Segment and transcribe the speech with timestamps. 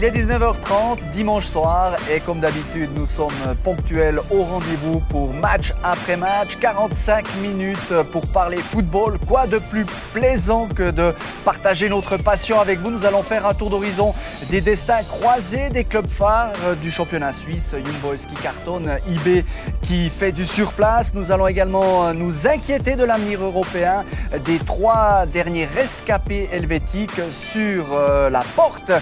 [0.00, 3.32] Il est 19h30, dimanche soir, et comme d'habitude, nous sommes
[3.64, 6.54] ponctuels au rendez-vous pour match après match.
[6.54, 9.18] 45 minutes pour parler football.
[9.26, 11.12] Quoi de plus plaisant que de
[11.44, 12.92] partager notre passion avec vous?
[12.92, 14.14] Nous allons faire un tour d'horizon
[14.50, 17.72] des destins croisés des clubs phares du championnat suisse.
[17.72, 19.44] Young Boys qui cartonne, IB
[19.82, 21.12] qui fait du surplace.
[21.12, 24.04] Nous allons également nous inquiéter de l'avenir européen
[24.44, 28.92] des trois derniers rescapés helvétiques sur euh, la porte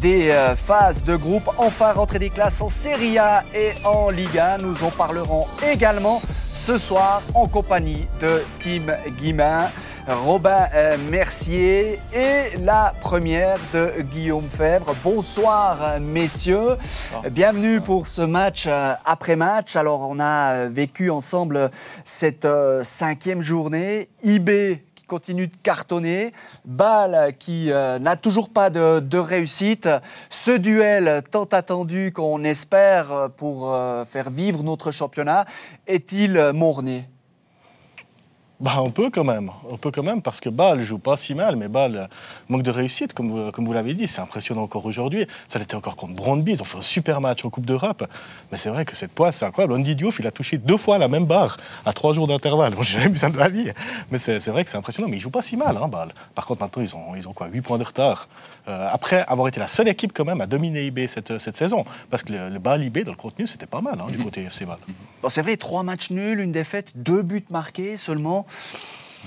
[0.00, 1.48] des euh, phases de groupe.
[1.58, 4.58] Enfin, rentrée des classes en Serie A et en Liga.
[4.58, 6.20] Nous en parlerons également
[6.52, 8.86] ce soir en compagnie de Tim
[9.18, 9.70] Guimain,
[10.06, 14.94] Robin euh, Mercier et la première de Guillaume Fèvre.
[15.02, 16.76] Bonsoir messieurs,
[17.30, 19.76] bienvenue pour ce match euh, après match.
[19.76, 21.70] Alors on a vécu ensemble
[22.04, 22.48] cette
[22.82, 24.08] cinquième journée.
[24.22, 26.32] IB continue de cartonner.
[26.64, 29.88] Bâle qui euh, n'a toujours pas de, réussite.
[30.30, 35.44] Ce duel tant attendu qu'on espère pour euh, faire vivre notre championnat
[35.86, 37.08] est-il morné
[38.58, 41.34] bah, on peut quand même, on peut quand même parce que Bâle joue pas si
[41.34, 42.08] mal, mais Bâle
[42.48, 44.08] manque de réussite, comme vous, comme vous l'avez dit.
[44.08, 45.26] C'est impressionnant encore aujourd'hui.
[45.46, 48.08] Ça l'était encore contre Brondby, ils ont fait un super match en Coupe d'Europe.
[48.50, 49.74] Mais c'est vrai que cette poisse, c'est incroyable.
[49.74, 52.74] Andy Diouf, il a touché deux fois la même barre à trois jours d'intervalle.
[52.80, 53.70] J'ai jamais vu ça de la vie.
[54.10, 55.08] Mais c'est vrai que c'est impressionnant.
[55.08, 56.14] Mais ils jouent pas si mal, hein, Bâle.
[56.34, 58.26] Par contre, maintenant, ils ont, ils ont quoi 8 points de retard.
[58.68, 61.84] Euh, après avoir été la seule équipe quand même à dominer IB cette, cette saison.
[62.08, 64.42] Parce que le, le Bâle IB, dans le contenu, c'était pas mal hein, du côté
[64.44, 64.78] FC Bâle.
[65.22, 68.45] Bon, c'est vrai, trois matchs nuls, une défaite, deux buts marqués seulement.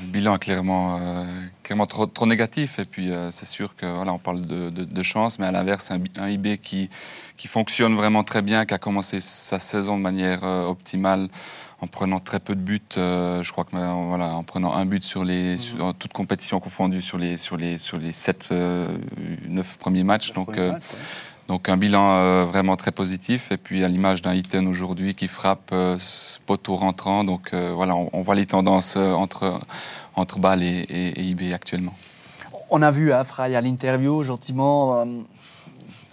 [0.01, 1.25] Le bilan est clairement, euh,
[1.63, 2.79] clairement trop, trop, négatif.
[2.79, 5.91] Et puis, euh, c'est sûr que voilà, on parle de, de, chance, mais à l'inverse,
[5.91, 6.89] un, un, IB qui,
[7.37, 11.27] qui fonctionne vraiment très bien, qui a commencé sa saison de manière euh, optimale
[11.81, 12.81] en prenant très peu de buts.
[12.95, 15.59] je crois que voilà, en prenant un but sur les, mmh.
[15.59, 18.51] sur, toutes compétitions confondues sur les, sur les, sur les 7,
[19.47, 20.33] 9 premiers matchs.
[20.33, 20.59] Donc,
[21.49, 23.51] donc un bilan euh, vraiment très positif.
[23.51, 25.97] Et puis à l'image d'un Iten aujourd'hui qui frappe euh,
[26.45, 27.23] poteau rentrant.
[27.23, 29.59] Donc euh, voilà, on, voit les tendances entre,
[30.15, 31.93] entre Bâle et, IB actuellement.
[32.69, 35.05] On a vu hein, Fry à l'interview gentiment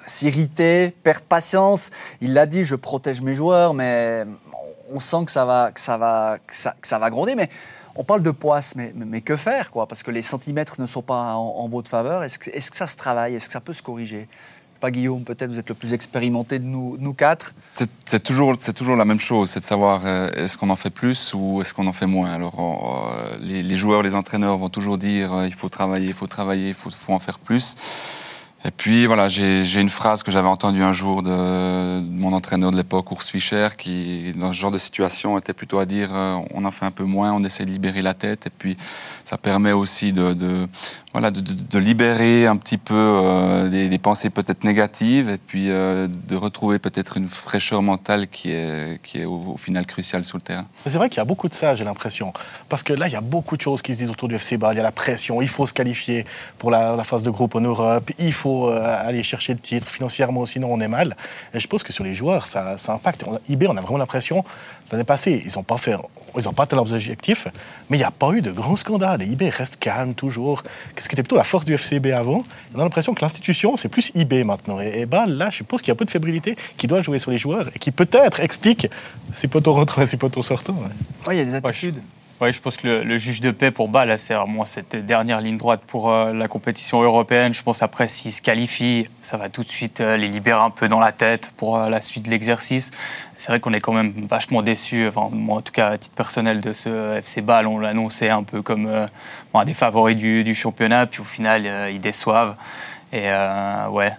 [0.06, 1.91] s'irriter, perdre patience.
[2.20, 4.25] Il l'a dit, je protège mes joueurs, mais
[4.91, 7.34] on sent que ça va, que ça va, que ça, va gronder.
[7.34, 7.50] Mais
[7.96, 9.86] on parle de poisse, mais, mais, que faire quoi?
[9.86, 12.22] Parce que les centimètres ne sont pas en, votre faveur.
[12.22, 13.34] Est-ce que, est que ça se travaille?
[13.34, 14.28] Est-ce que ça peut se corriger?
[14.91, 17.54] Guillaume, peut-être vous êtes le plus expérimenté de nous, quatre.
[17.72, 21.34] C'est toujours, toujours la même chose, c'est de savoir euh, est-ce qu'on en fait plus
[21.34, 22.32] ou est-ce qu'on en fait moins.
[22.32, 26.26] Alors euh, les, joueurs, les entraîneurs vont toujours dire euh, il faut travailler, il faut
[26.26, 27.76] travailler, il faut, en faire plus.
[28.66, 32.77] Et puis voilà, j'ai une phrase que j'avais entendue un jour de, mon entraîneur de
[32.77, 36.10] l'époque, Urs Fischer, qui dans ce genre de situation était plutôt à dire
[36.53, 38.76] on en fait un peu moins, on essaie de libérer la tête et puis
[39.26, 40.69] ça permet aussi de,
[41.12, 46.37] voilà, de, libérer un petit peu euh, des, pensées peut-être négatives et puis euh, de
[46.37, 50.66] retrouver peut-être une fraîcheur mentale qui est, qui est au, final cruciale sur le terrain.
[50.84, 52.32] C'est vrai qu'il y a beaucoup de ça, j'ai l'impression.
[52.69, 54.59] Parce que là, il y a beaucoup de choses qui se disent autour du FC
[54.59, 54.75] Bâle.
[54.75, 56.25] Il y a la pression, il faut se qualifier
[56.59, 60.44] pour la, phase de groupe en Europe, il faut euh, aller chercher le titre financièrement,
[60.44, 61.17] sinon on est mal.
[61.55, 63.25] Et je pense que sur les joueurs, ça, ça impacte.
[63.49, 64.44] IB, on a vraiment l'impression
[64.93, 65.97] L'année passée, ils n'ont pas fait,
[66.37, 67.49] ils n'ont pas atteint leurs objectifs,
[67.91, 69.22] mais il n'y a pas eu de grands scandales.
[69.22, 70.62] Et IB reste calme toujours.
[70.97, 72.44] Ce qui était plutôt la force du FCB avant?
[72.75, 74.78] On a l'impression que l'institution, c'est plus IB maintenant.
[74.81, 77.19] Et, bah, là, je suppose qu'il y a un peu de fébrilité qui doit jouer
[77.19, 78.87] sur les joueurs et qui peut-être explique
[79.33, 80.78] ces poteaux rentrants et ces poteaux sortants.
[81.27, 82.00] Oui, il y a des attitudes.
[82.38, 85.56] Oui, je pense que le, juge de paix pour Bâle, c'est vraiment cette dernière ligne
[85.56, 87.54] droite pour euh, la compétition européenne.
[87.54, 90.69] Je pense après, s'ils se qualifient, ça va tout de suite euh, les libérer un
[90.69, 92.91] peu dans la tête pour euh, la suite de l'exercice.
[93.38, 96.14] C'est vrai qu'on est quand même vachement déçus, enfin, moi en tout cas à titre
[96.14, 97.66] personnel, de ce FC Bâle.
[97.66, 99.06] On l'annonçait un peu comme
[99.54, 102.54] un des favoris du, du, championnat, puis au final, ils déçoivent.
[103.12, 103.30] Et
[103.91, 104.12] ouais,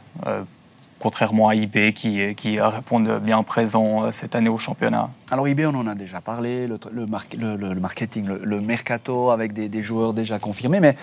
[1.00, 5.10] contrairement à IB qui, qui répondent bien présent euh, cette année au championnat.
[5.32, 7.06] Alors IB, on en a déjà parlé, le, le,
[7.74, 10.96] le marketing, le, mercato avec des, des, joueurs déjà confirmés, mais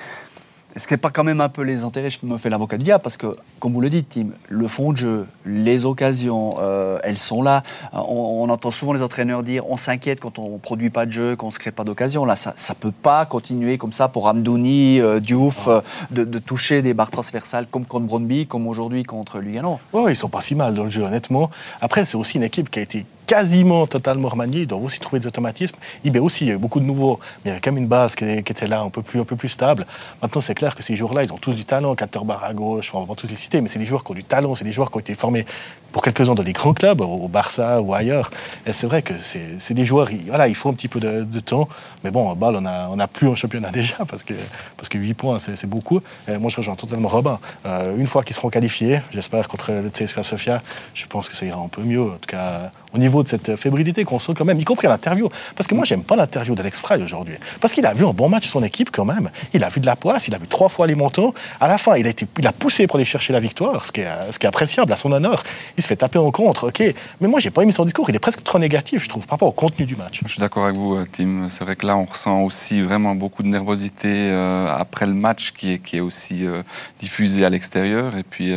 [0.75, 3.03] est-ce que pas quand même un peu les intérêts Je me fais l'avocat du diable
[3.03, 7.19] parce que, comme vous le dites, Tim, le fond de jeu, les occasions, euh, elles
[7.19, 7.63] sont là.
[7.93, 11.37] On, entend souvent les entraîneurs dire on s'inquiète quand on ne produit pas de jeu,
[11.37, 12.25] quand on ne se crée pas d'occasion.
[12.25, 15.81] Là, ça ne peut pas continuer comme ça pour Amdouni, euh, Diouf, euh,
[16.11, 19.79] de, toucher des barres transversales comme contre Brondby, comme aujourd'hui contre Lugano.
[19.93, 21.51] Oui, ils sont pas si mal dans le jeu, honnêtement.
[21.81, 24.63] Après, c'est aussi une équipe qui a été quasiment totalement remanié.
[24.63, 25.77] Ils doivent aussi trouver des automatismes.
[26.05, 27.83] IB aussi, il y a eu beaucoup de nouveaux, mais il y avait quand même
[27.83, 29.87] une base qui, était là, un peu plus, un peu plus stable.
[30.23, 31.95] Maintenant, c'est clair que ces joueurs-là, ils ont tous du talent.
[31.95, 34.15] Caterbar à gauche, on va pas tous les citer, mais c'est des joueurs qui ont
[34.15, 35.47] du talent, c'est des joueurs qui ont été formés
[35.95, 38.29] pour quelques-uns dans les grands clubs, au Barça ou ailleurs.
[38.73, 41.69] C'est vrai que c'est des joueurs, voilà, il faut un petit peu de, temps.
[42.03, 44.35] Mais bon, en on n'a on a plus un championnat déjà, parce que,
[44.77, 46.01] parce que 8 points, c'est beaucoup.
[46.27, 47.39] Moi, je rejoins totalement Robin.
[47.65, 50.63] Euh, une fois qu'ils seront qualifiés, j'espère contre le CSKA Sofia,
[50.95, 52.03] je pense que ça ira un peu mieux.
[52.03, 54.91] En tout cas, au niveau de cette fébrilité qu'on sent quand même, y compris à
[54.91, 55.29] l'interview.
[55.55, 57.37] Parce que moi, j'aime pas l'interview d'Alex Fry aujourd'hui.
[57.61, 59.31] Parce qu'il a vu un bon match son équipe quand même.
[59.53, 61.35] Il a vu de la poisse, il a vu trois fois les montants.
[61.61, 63.93] À la fin, il a, été, il a poussé pour aller chercher la victoire, ce
[63.93, 65.43] qui est, ce qui est appréciable à son honneur.
[65.85, 66.83] Se fait taper en contre, ok.
[67.21, 68.09] Mais moi, j'ai pas aimé son discours.
[68.09, 70.21] Il est presque trop négatif, je trouve, par rapport au contenu du match.
[70.25, 71.49] Je suis d'accord avec vous, euh, Tim.
[71.49, 75.53] C'est vrai que là, on ressent aussi vraiment beaucoup de nervosité euh, après le match
[75.53, 76.63] qui est, aussi euh,
[76.99, 78.17] diffusé à l'extérieur.
[78.17, 78.53] Et puis.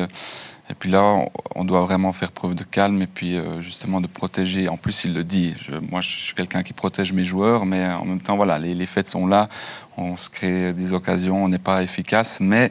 [0.69, 1.23] Et puis là,
[1.55, 4.67] on doit vraiment faire preuve de calme et puis justement de protéger.
[4.67, 5.53] En plus, il le dit.
[5.89, 9.07] moi, je suis quelqu'un qui protège mes joueurs, mais en même temps, voilà, les fêtes
[9.07, 9.47] sont là.
[9.95, 12.69] On se crée des occasions, on n'est pas efficace, mais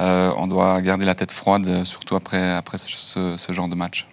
[0.00, 4.06] on doit garder la tête froide, surtout après, après ce, ce genre de match.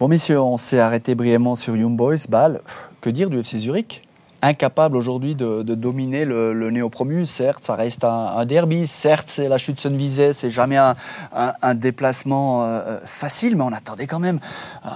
[0.00, 2.60] Bon, messieurs, on s'est arrêté brièvement sur Young Boys, Bâle.
[3.00, 4.07] Que dire du FC Zurich?
[4.40, 7.26] Incapable aujourd'hui de, dominer le, néo-promu.
[7.26, 8.86] Certes, ça reste un, derby.
[8.86, 10.32] Certes, c'est la chute Sunvisay.
[10.32, 14.38] C'est jamais un, déplacement euh, facile, mais on attendait quand même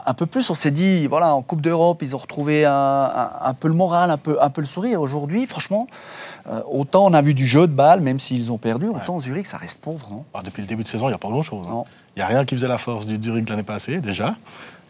[0.07, 0.49] un peu plus.
[0.51, 4.17] On s'est dit, voilà, en Coupe d'Europe, ils ont retrouvé un, peu le moral, un
[4.17, 5.01] peu, un peu le sourire.
[5.01, 5.87] Aujourd'hui, franchement,
[6.49, 9.47] euh, autant on a vu du jeu de balle, même s'ils ont perdu, autant Zurich,
[9.47, 11.67] ça reste pauvre, non ah, Depuis le début de saison, il n'y a pas grand-chose.
[11.71, 11.83] Hein.
[12.17, 14.35] Il n'y a rien qui faisait la force du Zurich l'année passée, déjà.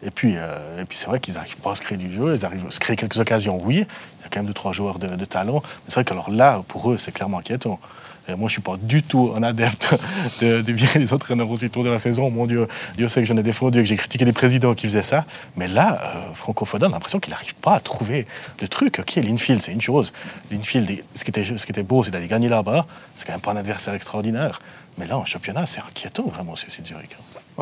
[0.05, 2.35] Et puis, euh, et puis c'est vrai qu'ils n'arrivent pas à se créer du jeu,
[2.35, 3.75] ils arrivent à se créer quelques occasions, oui.
[3.75, 5.61] Il y a quand même deux, trois joueurs de, talent.
[5.63, 7.79] Mais c'est vrai que alors là, pour eux, c'est clairement inquiétant.
[8.27, 9.95] Et moi, je ne suis pas du tout un adepte
[10.41, 12.29] de, virer les entraîneurs aussitôt de la saison.
[12.31, 15.03] Mon Dieu, Dieu sait que j'en ai défendu, que j'ai critiqué les présidents qui faisaient
[15.03, 15.25] ça.
[15.57, 18.25] Mais là, euh, Franco Foda, on a l'impression qu'il n'arrive pas à trouver
[18.61, 18.99] le truc.
[18.99, 20.13] Ok, l'infield, c'est une chose.
[20.51, 22.85] L'infield, ce, qui était, ce qui était beau, c'est d'aller gagner là-bas.
[23.13, 24.59] C'est quand même pas un adversaire extraordinaire.
[24.97, 27.17] Mais là, en championnat, c'est inquiétant vraiment, c'est Zurich.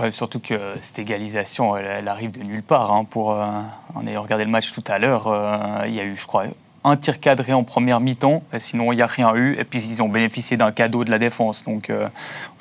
[0.10, 2.92] Surtout que cette égalisation, elle, arrive de nulle part.
[2.92, 3.46] Hein, pour, euh,
[3.96, 6.46] en ayant regardé le match tout à l'heure, euh, il y a eu, je crois,
[6.84, 9.56] un tir cadré en première mi-temps, sinon il n'y a rien eu.
[9.60, 11.64] Et puis ils ont bénéficié d'un cadeau de la défense.
[11.66, 12.08] Donc euh,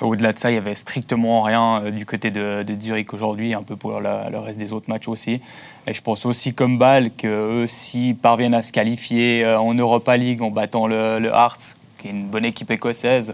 [0.01, 3.75] au-delà de ça, il n'y avait strictement rien du côté de, Zurich aujourd'hui, un peu
[3.75, 5.41] pour le reste des autres matchs aussi.
[5.87, 10.43] Et je pense aussi comme Bâle qu'eux, s'ils parviennent à se qualifier en Europa League
[10.43, 13.33] en battant le, le Hearts, qui est une bonne équipe écossaise,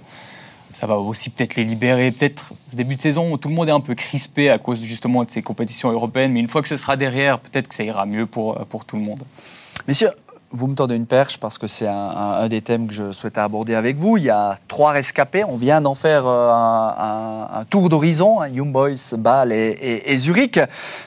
[0.77, 2.11] ça va aussi peut-être les libérer.
[2.11, 5.23] Peut-être ce début de saison tout le monde est un peu crispé à cause justement
[5.23, 8.05] de ces compétitions européennes, mais une fois que ce sera derrière, peut-être que ça ira
[8.05, 9.23] mieux pour, pour tout le monde.
[10.51, 13.75] Vous me tendez une perche parce que c'est un, des thèmes que je souhaitais aborder
[13.75, 14.17] avec vous.
[14.17, 15.43] Il y a trois rescapés.
[15.43, 20.59] On vient d'en faire euh, un, tour d'horizon, hein, Young Boys, Bâle et, Zurich.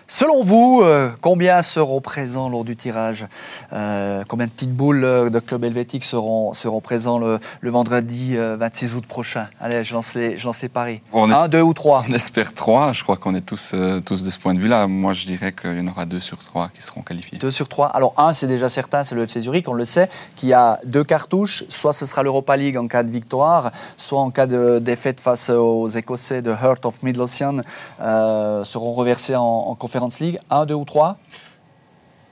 [0.06, 3.26] Selon vous, euh, combien seront présents lors du tirage
[3.72, 9.06] euh, Combien de petites boules de club helvétique seront, seront présents le, vendredi 26 août
[9.06, 9.46] prochain?
[9.58, 11.00] Allez, je lance les, je lance paris.
[11.14, 12.92] un, deux ou trois On espère trois.
[12.92, 14.86] Je crois qu'on est tous, tous de ce point de vue-là.
[14.86, 17.38] Moi, je dirais qu'il y en aura deux sur trois qui seront qualifiés.
[17.38, 17.86] Deux sur trois.
[17.86, 21.04] Alors, un, c'est déjà certain, c'est le FC Zurich, on le sait, qui a deux
[21.04, 21.64] cartouches.
[21.68, 25.50] Soit ce sera l'Europa League en cas de victoire, soit en cas de défaite face
[25.50, 27.58] aux Écossais de Heart of Midlothian,
[28.00, 30.38] euh, seront reversés en, en Conference League.
[30.50, 31.16] Un, deux ou trois?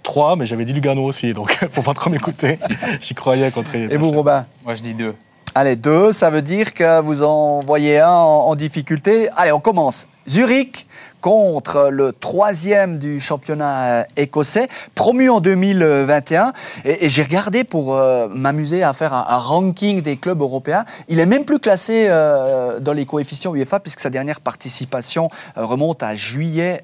[0.03, 2.59] Trois, mais j'avais dit Lugano aussi, donc faut pas trop m'écouter.
[3.01, 3.75] J'y croyais contre.
[3.77, 4.47] Et vous, Robin?
[4.65, 5.15] Moi, je dis deux.
[5.55, 9.29] Allez, deux, ça veut dire que vous en voyez un en difficulté.
[9.37, 10.07] Allez, on commence.
[10.29, 10.87] Zurich,
[11.21, 16.53] contre le troisième du championnat euh, écossais, promu en 2021.
[16.85, 20.85] Et, j'ai regardé pour euh, m'amuser à faire un, ranking des clubs européens.
[21.09, 26.03] Il est même plus classé euh, dans les coefficients UEFA puisque sa dernière participation remonte
[26.03, 26.83] à juillet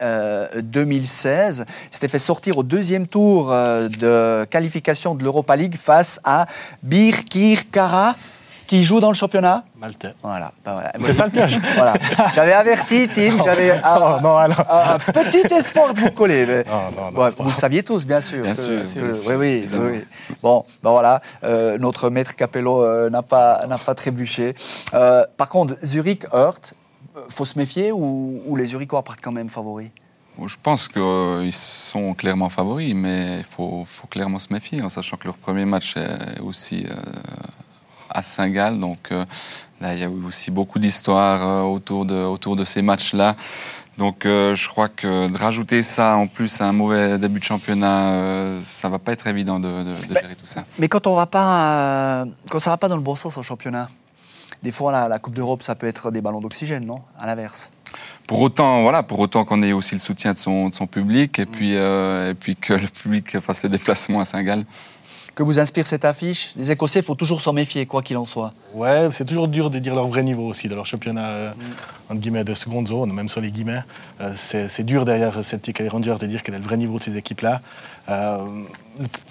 [0.62, 1.66] 2016.
[1.68, 6.46] Il s'était fait sortir au deuxième tour de qualification de l'Europa League face à
[6.82, 8.14] Birkirkara
[8.74, 10.14] qui joue dans le championnat Maltais.
[10.20, 10.50] Voilà.
[10.64, 10.90] Ben voilà.
[10.96, 11.60] C'est ça le piège.
[11.76, 11.94] voilà.
[12.34, 14.48] J'avais averti, Tim, j'avais un, non, un,
[15.12, 16.44] petit espoir de vous coller.
[16.44, 16.64] Mais...
[16.64, 18.42] Non, non, vous le saviez tous, bien sûr.
[18.42, 18.80] Bien sûr.
[19.38, 20.00] oui, oui, oui,
[20.42, 24.54] Bon, ben voilà, euh, notre maître Capello euh, n'a pas, pas trébuché.
[24.92, 26.74] Euh, par contre, Zurich, Heurt,
[27.28, 29.90] faut se méfier ou, ou les Zurichois partent quand même favoris?
[30.44, 35.16] Je pense qu'ils sont clairement favoris, mais il faut, faut, clairement se méfier, en sachant
[35.16, 36.88] que leur premier match est aussi
[38.26, 38.78] Saint-Gall.
[38.78, 39.24] Donc euh,
[39.80, 43.34] là, il y a eu aussi beaucoup d'histoires euh, autour, de, autour de ces matchs-là.
[43.98, 47.44] Donc euh, je crois que de rajouter ça en plus à un mauvais début de
[47.44, 50.64] championnat, ça va pas être évident de, gérer tout ça.
[50.78, 53.88] Mais quand on va pas, quand ça va pas dans le bon sens en championnat,
[54.64, 57.02] des fois la, la Coupe d'Europe, ça peut être des ballons d'oxygène, non?
[57.20, 57.70] À l'inverse.
[58.26, 61.38] pour autant, voilà, pour autant qu'on ait aussi le soutien de son, de son public
[61.38, 64.64] et, puis, euh, et puis que le public fasse ses déplacements à Saint-Gall.
[65.34, 68.24] Que vous inspire cette affiche Les Écossais, il faut toujours s'en méfier, quoi qu'il en
[68.24, 68.52] soit.
[68.72, 71.52] Ouais, c'est toujours dur de dire leur vrai niveau aussi, de leur championnat euh,
[72.08, 73.82] entre guillemets, de seconde zone, même sur les guillemets.
[74.20, 76.98] Euh, c'est dur derrière Celtic et les Rangers de dire quel est le vrai niveau
[76.98, 77.62] de ces équipes-là.
[78.08, 78.46] Euh,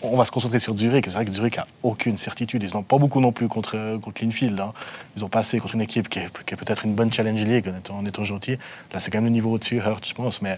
[0.02, 1.06] on va se concentrer sur Zurich.
[1.08, 2.64] C'est vrai que Zurich n'a aucune certitude.
[2.64, 4.60] Ils n'ont pas beaucoup non plus contre, contre Linfield.
[4.60, 4.74] Hein.
[5.16, 8.22] Ils ont passé contre une équipe qui est, peut-être une bonne Challenge League en étant,
[8.22, 8.58] en gentil.
[8.92, 10.42] Là, c'est quand même le niveau au-dessus, Hurt, je pense.
[10.42, 10.58] Mais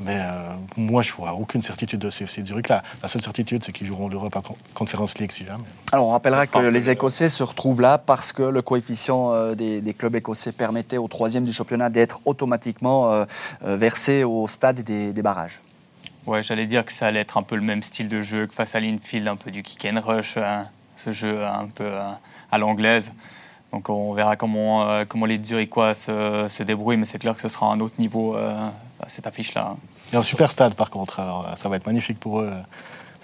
[0.00, 2.68] mais euh, moi, je vois aucune certitude de CFC Zurich.
[2.68, 4.36] Là, la seule certitude, c'est qu'ils joueront l'Europe
[4.74, 5.64] Conference League si jamais.
[5.92, 9.94] Alors, on rappellera que les Écossais se retrouvent là parce que le coefficient euh, des,
[9.94, 13.24] clubs écossais permettait au troisième du championnat d'être automatiquement euh,
[13.62, 15.60] versé au stade des, barrages.
[16.26, 18.54] Ouais, j'allais dire que ça allait être un peu le même style de jeu que
[18.54, 20.64] face à l'Infield, un peu du kick and rush, hein,
[20.96, 21.88] ce jeu un peu
[22.50, 23.12] à l'anglaise.
[23.72, 27.48] Donc on verra comment, comment les Zurichois se, se débrouillent, mais c'est clair que ce
[27.48, 28.36] sera un autre niveau
[29.08, 29.76] cette affiche-là.
[30.08, 32.50] Il y a un super stade par contre, alors ça va être magnifique pour eux.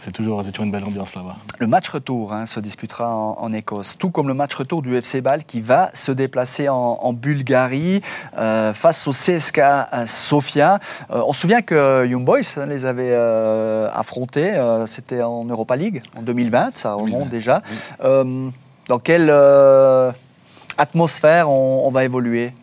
[0.01, 1.37] C'est toujours, toujours, une belle ambiance là-bas.
[1.59, 5.21] Le match retour hein, se disputera en, Écosse, tout comme le match retour du FC
[5.21, 8.01] Bâle qui va se déplacer en, Bulgarie
[8.39, 10.79] euh, face au CSK euh, Sofia.
[11.11, 13.15] Euh, on se souvient que Young Boys hein, les avait
[13.93, 14.55] affrontés,
[14.87, 17.61] c'était en Europa League en 2020, ça remonte déjà.
[18.01, 19.31] dans quelle
[20.79, 22.55] atmosphère on va évoluer?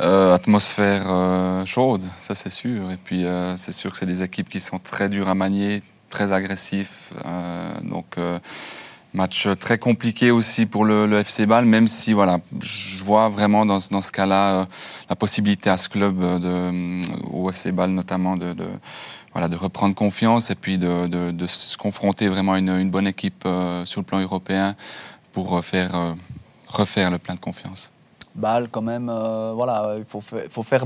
[0.00, 2.90] Euh, atmosphère euh, chaude, ça c'est sûr.
[2.90, 5.82] Et puis euh, c'est sûr que c'est des équipes qui sont très dures à manier,
[6.10, 7.12] très agressifs.
[7.82, 8.16] donc
[9.12, 13.78] match très compliqué aussi pour le, FC Bâle, même si voilà, je vois vraiment dans,
[13.90, 14.66] dans ce cas-là
[15.08, 16.20] la possibilité à ce club,
[17.30, 18.54] au FC Bâle notamment, de,
[19.32, 23.06] voilà, de reprendre confiance et puis de, de se confronter vraiment à une, une bonne
[23.06, 23.46] équipe
[23.84, 24.74] sur le plan européen
[25.32, 26.16] pour faire,
[26.66, 27.93] refaire le plein de confiance.
[28.34, 30.84] Bâle, quand même, euh, voilà, il faut, faut, faire.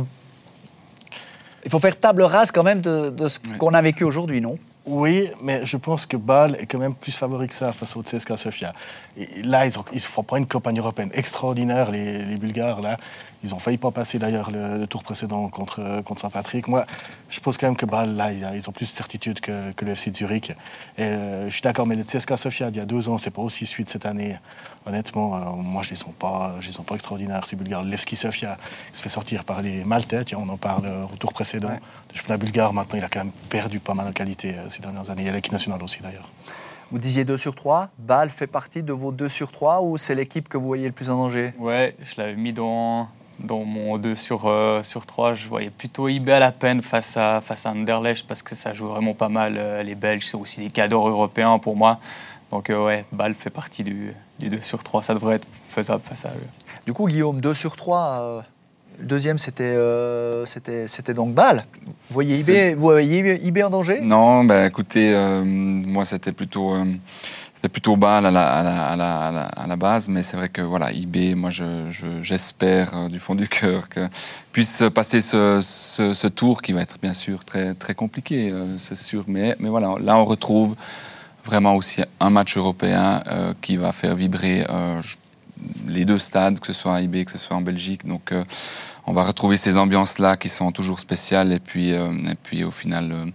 [1.64, 4.59] Il faut faire table rase quand même de, ce qu'on a vécu aujourd'hui, non?
[4.85, 8.02] Oui, mais je pense que Bâle est quand même plus favori que ça face au
[8.02, 8.73] CSKA Sofia.
[9.19, 12.81] Et là, ils ne font pas une campagne européenne extraordinaire, les, les Bulgares.
[12.81, 12.97] Là.
[13.45, 16.69] Ils ont failli pas passer d'ailleurs le, tour précédent contre, contre Saint-Patrick.
[16.69, 16.87] Moi,
[17.49, 20.12] pense quand même que Bâle, là, ils ont plus de certitude que, que le FC
[20.14, 20.50] Zurich.
[20.99, 23.31] Et euh, je suis d'accord, mais le CSKA Sofia, il y a deux ans, c'est
[23.31, 24.37] pas aussi suite cette année.
[24.85, 27.85] Honnêtement, euh, moi, je les sens pas, je les sens pas extraordinaires, ces Bulgares.
[27.85, 28.59] Levski Sofia,
[28.93, 30.35] il se fait sortir par les Maltais.
[30.37, 31.71] on en parle au tour précédent.
[31.71, 34.83] Le championnat bulgare, maintenant, il a quand même perdu pas mal de qualité euh, ces
[34.83, 35.23] dernières années.
[35.23, 36.28] Il y a l'équipe nationale aussi, d'ailleurs.
[36.90, 37.88] Vous disiez 2 sur 3.
[37.99, 40.93] Bâle fait partie de vos 2 sur 3 ou c'est l'équipe que vous voyez le
[40.93, 41.55] plus en danger?
[41.59, 46.09] Ouais, je l'avais mis dans, dans mon 2 sur, euh, sur 3, je voyais plutôt
[46.09, 49.28] IB à la peine face à, face à Anderlecht parce que ça joue vraiment pas
[49.28, 49.54] mal.
[49.57, 51.99] Euh, les Belges, c'est aussi des cadors européens pour moi.
[52.50, 55.02] Donc euh, ouais, Bâle fait partie du, du, 2 sur 3.
[55.02, 56.47] Ça devrait être faisable face à eux.
[56.87, 58.45] Du coup, Guillaume, 2 sur 3,
[58.99, 59.76] le deuxième, c'était
[60.45, 61.64] c'était donc Bâle.
[61.87, 64.00] Vous voyez IB, vous voyez IB en danger?
[64.00, 65.14] Non, bah, écoutez,
[65.45, 66.75] moi c'était plutôt
[67.59, 72.97] c'était plutôt bas à la, base, mais c'est vrai que voilà, IB, moi j'espère je,
[72.97, 74.09] euh, du fond du cœur que
[74.53, 79.25] puisse passer ce, tour qui va être bien sûr très, très compliqué, euh, c'est sûr.
[79.27, 80.77] Mais, mais voilà, là on retrouve
[81.45, 84.65] vraiment aussi un match européen euh, qui va faire vibrer
[85.88, 88.07] les deux stades, que ce soit à IB, que ce soit en Belgique.
[88.07, 88.33] Donc
[89.05, 93.33] on va retrouver ces ambiances-là qui sont toujours spéciales et puis, et puis au final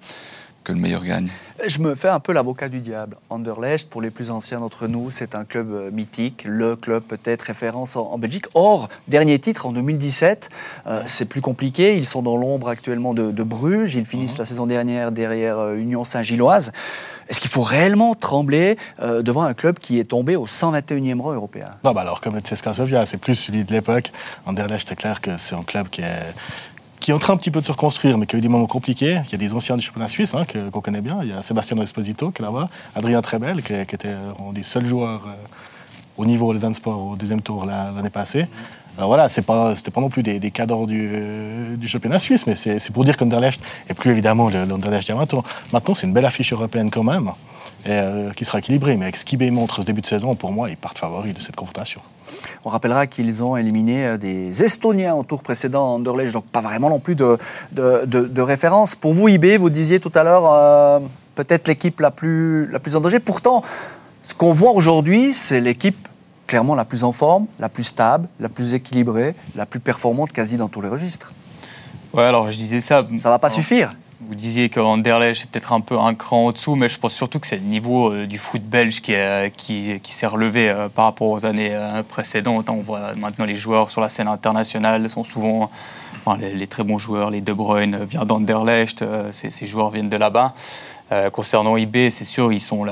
[0.63, 1.27] que le meilleur gagne.
[1.65, 3.15] Je me fais un peu l'avocat du diable.
[3.29, 7.43] Anderlecht, pour les plus anciens d'entre nous, c'est un club euh, mythique, le club peut-être
[7.43, 8.45] référence en, Belgique.
[8.53, 10.49] Or, dernier titre en 2017,
[10.87, 11.95] euh, c'est plus compliqué.
[11.95, 13.95] Ils sont dans l'ombre actuellement de, Bruges.
[13.95, 14.39] Ils finissent mhm.
[14.39, 16.71] la saison dernière derrière euh, Union Saint-Gilloise.
[17.29, 21.69] Est-ce qu'il faut réellement trembler devant un club qui est tombé au 121e rang européen?
[21.85, 24.11] Non, bah alors comme le Sofia, c'est plus celui de l'époque.
[24.45, 26.33] Anderlecht, c'est clair que c'est un club qui est
[27.03, 28.47] qui est en train un petit peu de se reconstruire, mais qui a eu des
[28.47, 29.19] moments compliqués.
[29.25, 31.19] Il y a des anciens du championnat suisse hein, qu'on connaît bien.
[31.21, 34.85] Il y a Sébastien Esposito qui est là-bas, Adrien Trebel, qui, était un des seuls
[34.85, 35.35] joueurs euh,
[36.15, 38.47] au niveau des Sport au deuxième tour l'année passée.
[38.97, 42.19] Alors voilà, c'est pas, c'était pas non plus des, des cadres du, euh, du, championnat
[42.19, 45.43] suisse, mais c'est, pour dire qu'Underlecht, et plus évidemment l'Underlecht Diamato,
[45.73, 47.31] maintenant c'est une belle affiche européenne quand même,
[47.87, 48.97] euh, qui sera équilibrée.
[48.97, 51.39] Mais avec ce qu'IB montre ce début de saison, pour moi, ils partent favoris de
[51.39, 52.01] cette confrontation.
[52.65, 56.89] On rappellera qu'ils ont éliminé euh, des Estoniens au tour précédent Anderlecht, donc pas vraiment
[56.89, 57.37] non plus de,
[57.71, 58.95] de, référence.
[58.95, 60.99] Pour vous, IB, vous disiez tout à l'heure, euh,
[61.35, 63.19] peut-être l'équipe la plus, la plus en danger.
[63.19, 63.63] Pourtant,
[64.21, 66.07] ce qu'on voit aujourd'hui, c'est l'équipe
[66.47, 70.57] clairement la plus en forme, la plus stable, la plus équilibrée, la plus performante quasi
[70.57, 71.33] dans tous les registres.
[72.13, 73.05] Ouais, alors je disais ça.
[73.17, 73.95] Ça va pas suffire.
[74.27, 77.47] Vous disiez qu'Anderlecht c'est peut-être un peu un cran au-dessous, mais je pense surtout que
[77.47, 79.13] c'est le niveau euh, du foot belge qui,
[79.57, 82.69] qui, qui s'est relevé euh, par rapport aux années euh, précédentes.
[82.69, 85.69] On voit maintenant les joueurs sur la scène internationale sont souvent
[86.39, 90.53] les, très bons joueurs, les De Bruyne vient d'Anderlecht, ces, joueurs viennent de là-bas.
[91.33, 92.85] concernant IB, c'est sûr, ils, sont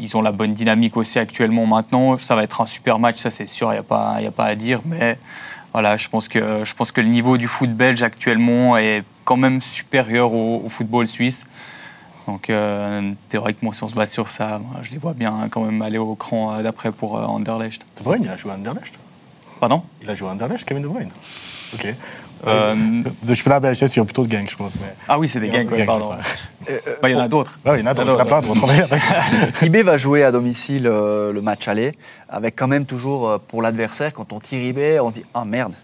[0.00, 2.16] ils ont la bonne dynamique aussi actuellement maintenant.
[2.16, 4.44] Ça va être un super match, ça c'est sûr, il n'y a, pas, a pas
[4.44, 4.80] à dire.
[4.84, 5.18] Mais
[5.74, 9.36] voilà, je pense, que, je pense que le niveau du foot belge actuellement est quand
[9.36, 11.46] même supérieur au football suisse.
[12.26, 15.82] Donc euh, théoriquement, si on se base sur ça, je les vois bien quand même
[15.82, 17.84] aller au cran euh, d'après pour euh, Anderlecht.
[17.98, 18.98] De Bruyne, il a joué à Anderlecht
[19.60, 19.82] Pardon?
[20.02, 21.10] Il a joué à Anderlecht, Kevin De Bruyne.
[21.74, 21.94] Ok.
[22.46, 22.74] Euh,
[23.26, 24.74] je peux la c'est plutôt de gang, je pense.
[24.80, 24.94] Mais...
[25.08, 26.10] Ah oui, c'est des gangs, pardon.
[27.02, 27.58] Bah, il y en a d'autres.
[27.66, 28.66] il y en a d'autres, plein d'autres.
[29.62, 31.92] IB va jouer à domicile le match aller,
[32.28, 35.74] avec quand même toujours pour l'adversaire, quand on tire IB, on dit Ah merde,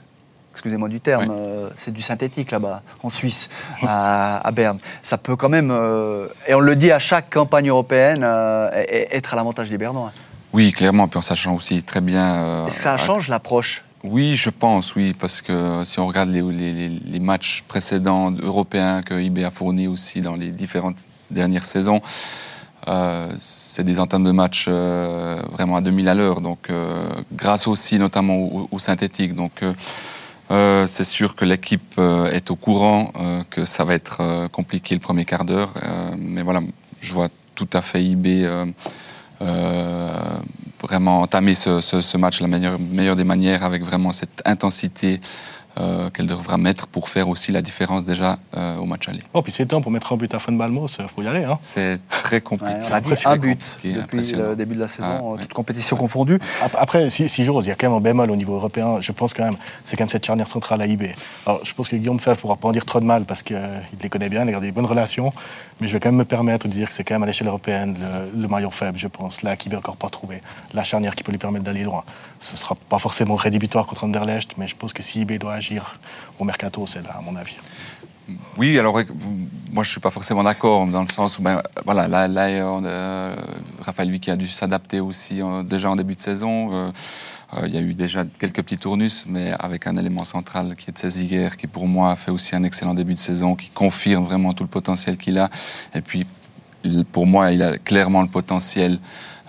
[0.52, 3.48] excusez-moi du terme, euh, c'est du synthétique là-bas, en Suisse,
[3.82, 4.78] à, Berne.
[5.02, 9.32] Ça peut quand même, euh, et on le dit à chaque campagne européenne, euh, être
[9.32, 10.12] à l'avantage des Bernois.
[10.52, 12.66] Oui, clairement, puis en sachant aussi très bien.
[12.68, 18.32] Ça change l'approche oui, je pense, oui, parce que si on regarde les, matchs précédents
[18.32, 22.00] européens que IB a fournis aussi dans les différentes dernières saisons,
[23.38, 26.70] c'est des entames de match vraiment à 2000 à l'heure, donc
[27.34, 29.34] grâce aussi notamment au, au synthétique.
[29.34, 29.62] Donc
[30.50, 34.94] euh, c'est sûr que l'équipe euh, est au courant euh, que ça va être compliqué
[34.94, 35.72] le premier quart d'heure.
[36.18, 36.60] mais voilà,
[37.00, 38.46] je vois tout à fait IB
[40.82, 45.20] vraiment entamer ce, match la meilleure, meilleure, des manières avec vraiment cette intensité
[45.80, 49.22] euh, qu'elle devra mettre pour faire aussi la différence déjà euh, au match aller.
[49.32, 51.44] Oh, puis c'est temps pour mettre un but à Fun Balmos, il faut y aller.
[51.44, 51.58] Hein.
[51.62, 52.80] C'est très compliqué.
[52.80, 56.38] C'est un but depuis le début de la saison, ah, toute compétition confondue.
[56.74, 59.00] Après, si, si j'ose, il y a quand même un bémol au niveau européen.
[59.00, 61.04] Je pense quand même, c'est quand même cette charnière centrale à IB.
[61.46, 63.56] Alors, je pense que Guillaume Fèvre pourra pas en dire trop de mal parce qu'il
[63.56, 65.32] euh, les connaît bien, il a des bonnes relations.
[65.80, 67.46] Mais je vais quand même me permettre de dire que c'est quand même à l'échelle
[67.46, 67.96] européenne
[68.36, 69.42] le, maillon faible, je pense.
[69.42, 70.42] Là, qui va encore pas trouver
[70.74, 72.04] la charnière qui peut lui permettre d'aller loin.
[72.38, 75.69] Ce sera pas forcément rédhibitoire contre Anderlecht, mais je pense que si IB doit agir
[76.38, 77.56] au mercato, c'est là, à mon avis.
[78.56, 78.98] Oui, alors
[79.72, 83.34] moi je suis pas forcément d'accord dans le sens où ben, voilà là, là euh,
[83.80, 86.70] Raphaël Vicky a dû s'adapter aussi euh, déjà en début de saison.
[86.72, 86.90] Euh,
[87.66, 90.92] il y a eu déjà quelques petits tournus, mais avec un élément central qui est
[90.92, 94.52] Tseziger, qui pour moi a fait aussi un excellent début de saison, qui confirme vraiment
[94.52, 95.50] tout le potentiel qu'il a.
[95.92, 96.26] Et puis
[97.10, 99.00] pour moi, il a clairement le potentiel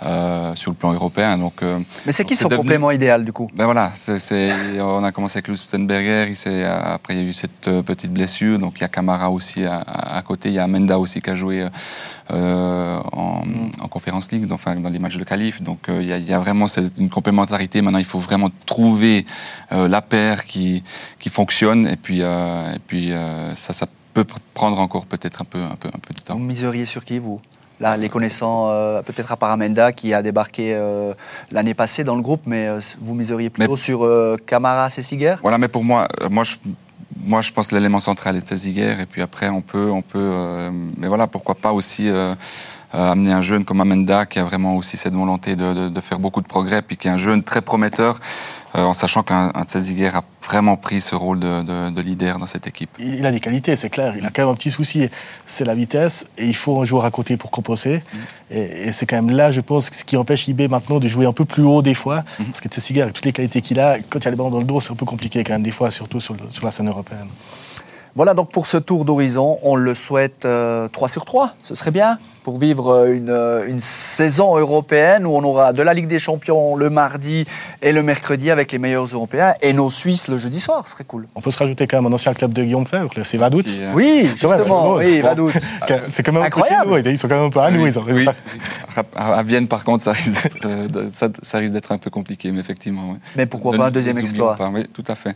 [0.03, 1.37] euh, sur le plan européen.
[1.37, 1.77] Donc, euh,
[2.07, 3.49] Mais c'est qui son complément idéal du coup?
[3.53, 3.91] Ben voilà,
[4.79, 6.33] on a commencé avec Lustenberger,
[6.83, 9.63] après il y a eu cette euh, petite blessure, donc il y a Camara aussi
[9.63, 11.67] à, côté, il y a Menda aussi qui a joué
[12.31, 13.43] en,
[13.91, 16.65] Conférence League, enfin, dans les matchs de qualif, donc il y, a, vraiment
[16.97, 17.81] une complémentarité.
[17.81, 19.25] Maintenant il faut vraiment trouver
[19.69, 20.81] la paire qui,
[21.19, 23.11] qui fonctionne et puis, et puis
[23.53, 26.35] ça, ça peut prendre encore peut-être un peu, un, peu, un peu de temps.
[26.35, 27.39] Vous miseriez sur qui vous?
[27.81, 31.13] Là, les connaissants, euh, peut-être à Paramenda, qui a débarqué euh,
[31.51, 34.07] l'année passée dans le groupe, mais euh, vous miseriez plutôt sur
[34.45, 36.57] Camara, Cessiger Voilà, mais pour moi, moi je,
[37.23, 40.31] moi, je pense que l'élément central est Cessiger, et puis après, on peut, on peut
[40.99, 42.07] mais voilà, pourquoi pas aussi
[42.93, 46.41] amener un jeune comme Amenda qui a vraiment aussi cette volonté de, de, faire beaucoup
[46.41, 48.17] de progrès, puis qui est un jeune très prometteur,
[48.75, 52.67] euh, en sachant qu'un Tseziguer a vraiment pris ce rôle de, de, leader dans cette
[52.67, 52.89] équipe.
[52.99, 54.15] Il a des qualités, c'est clair.
[54.17, 55.09] Il a quand même un petit souci,
[55.45, 57.97] c'est la vitesse, et il faut un joueur à côté pour composer.
[57.97, 58.17] Mm.
[58.51, 61.33] Et, c'est quand même là, je pense, ce qui empêche IB maintenant de jouer un
[61.33, 62.45] peu plus haut des fois, mm.
[62.45, 64.49] parce que Tseziguer, avec toutes les qualités qu'il a, quand il y a les ballons
[64.49, 66.71] dans le dos, c'est un peu compliqué quand même des fois, surtout sur, sur la
[66.71, 67.29] scène européenne.
[68.15, 71.91] Voilà donc pour ce tour d'horizon, on le souhaite 3 euh, sur 3, ce serait
[71.91, 76.19] bien pour vivre euh, euh, une, saison européenne où on aura de la Ligue des
[76.19, 77.45] Champions le mardi
[77.81, 81.05] et le mercredi avec les meilleurs Européens et nos Suisses le jeudi soir, ce serait
[81.05, 81.27] cool.
[81.35, 83.63] On peut se rajouter quand même un ancien club de Guillaume Fèvre, le Vadout.
[83.93, 85.51] Oui, justement, oui, Vadout.
[86.09, 87.01] C'est quand même incroyable.
[87.05, 87.83] ils sont quand même un peu à nous.
[87.83, 88.25] Oui,
[89.15, 93.15] À Vienne, par contre, ça risque d'être un peu compliqué, mais effectivement.
[93.37, 95.35] Mais pourquoi pas un deuxième exploit Oui, tout à fait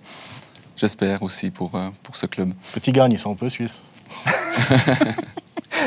[0.75, 2.51] j'espère aussi pour, euh, pour ce club.
[2.73, 3.91] Petit gagne, ils sont un peu suisses.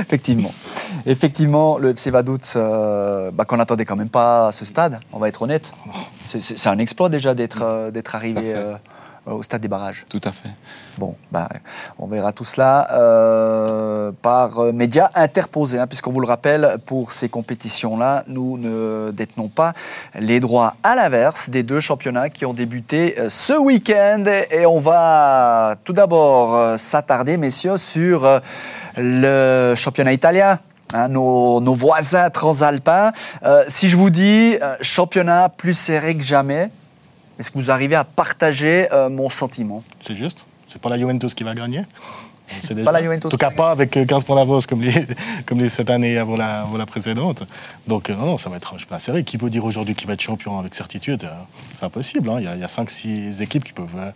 [0.00, 0.52] Effectivement.
[1.06, 5.18] Effectivement, le FC Vaduz, euh, bah, qu'on n'attendait quand même pas à ce stade, on
[5.18, 5.72] va être honnête.
[6.24, 8.74] C'est un exploit déjà d'être euh, arrivé euh,
[9.26, 10.04] au stade des barrages.
[10.08, 10.50] Tout à fait.
[10.96, 11.46] Bon, ben,
[11.98, 17.12] on verra tout cela euh, par euh, médias interposés, hein, puisqu'on vous le rappelle, pour
[17.12, 19.72] ces compétitions-là, nous ne détenons pas
[20.18, 24.24] les droits à l'inverse des deux championnats qui ont débuté ce week-end.
[24.50, 28.40] Et on va tout d'abord s'attarder, messieurs, sur
[28.96, 30.58] le championnat italien.
[30.94, 33.12] Hein, nos, voisins transalpins.
[33.68, 36.70] si je vous dis championnat plus serré que jamais,
[37.38, 39.82] est-ce que vous arrivez à partager euh, mon sentiment?
[40.00, 40.46] C'est juste.
[40.66, 41.82] C'est pas la Juventus qui va gagner.
[42.60, 43.26] C'est pas la Juventus.
[43.26, 45.06] En tout cas, pas avec 15 points d'avance comme, les,
[45.46, 47.44] comme les, cette année avant la, la précédente.
[47.86, 49.22] Donc, euh, non, non, ça va être pas serré.
[49.22, 51.34] Qui peut dire aujourd'hui qu'il va être champion avec certitude euh,
[51.74, 52.28] C'est impossible.
[52.30, 52.38] Hein.
[52.40, 54.12] Il y a, a 5-6 équipes qui peuvent,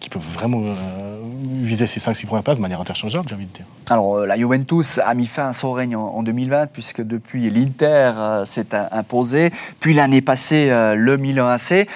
[0.00, 1.20] qui peuvent vraiment euh,
[1.60, 3.64] viser ces 5-6 premières places de manière interchangeable, j'ai envie de dire.
[3.90, 8.12] Alors, euh, la Juventus a mis fin à son règne en, 2020, puisque depuis, l'Inter
[8.16, 9.50] euh, s'est imposé.
[9.80, 11.88] Puis l'année passée, le Milan AC.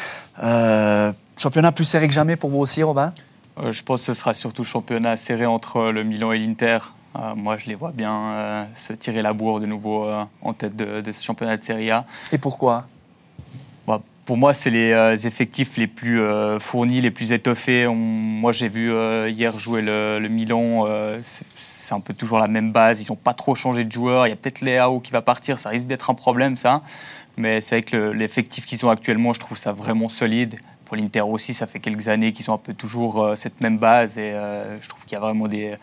[1.36, 3.12] Championnat plus serré que jamais pour vous aussi, Robin?
[3.70, 6.78] Je pense que ce sera surtout championnat serré entre le Milan et l'Inter.
[7.36, 10.08] moi, je les vois bien se tirer la bourre de nouveau
[10.40, 12.06] en tête de, de, ce championnat de Serie A.
[12.32, 12.86] Et pourquoi?
[13.86, 17.88] Bah, pour moi, c'est les euh, effectifs les plus euh, fournis, les plus étoffés.
[17.88, 20.86] moi, j'ai vu euh, hier jouer le, Milan.
[21.22, 23.02] c'est un peu toujours la même base.
[23.02, 24.26] Ils n'ont pas trop changé de joueurs.
[24.26, 25.58] Il y a peut-être Léao qui va partir.
[25.58, 26.82] Ça risque d'être un problème, ça.
[27.36, 30.56] Mais c'est vrai que l'effectif qu'ils ont actuellement, je trouve ça vraiment solide.
[30.84, 34.18] Pour l'Inter aussi, ça fait quelques années qu'ils ont un peu toujours cette même base.
[34.18, 34.34] Et
[34.80, 35.78] je trouve qu'il y a vraiment des,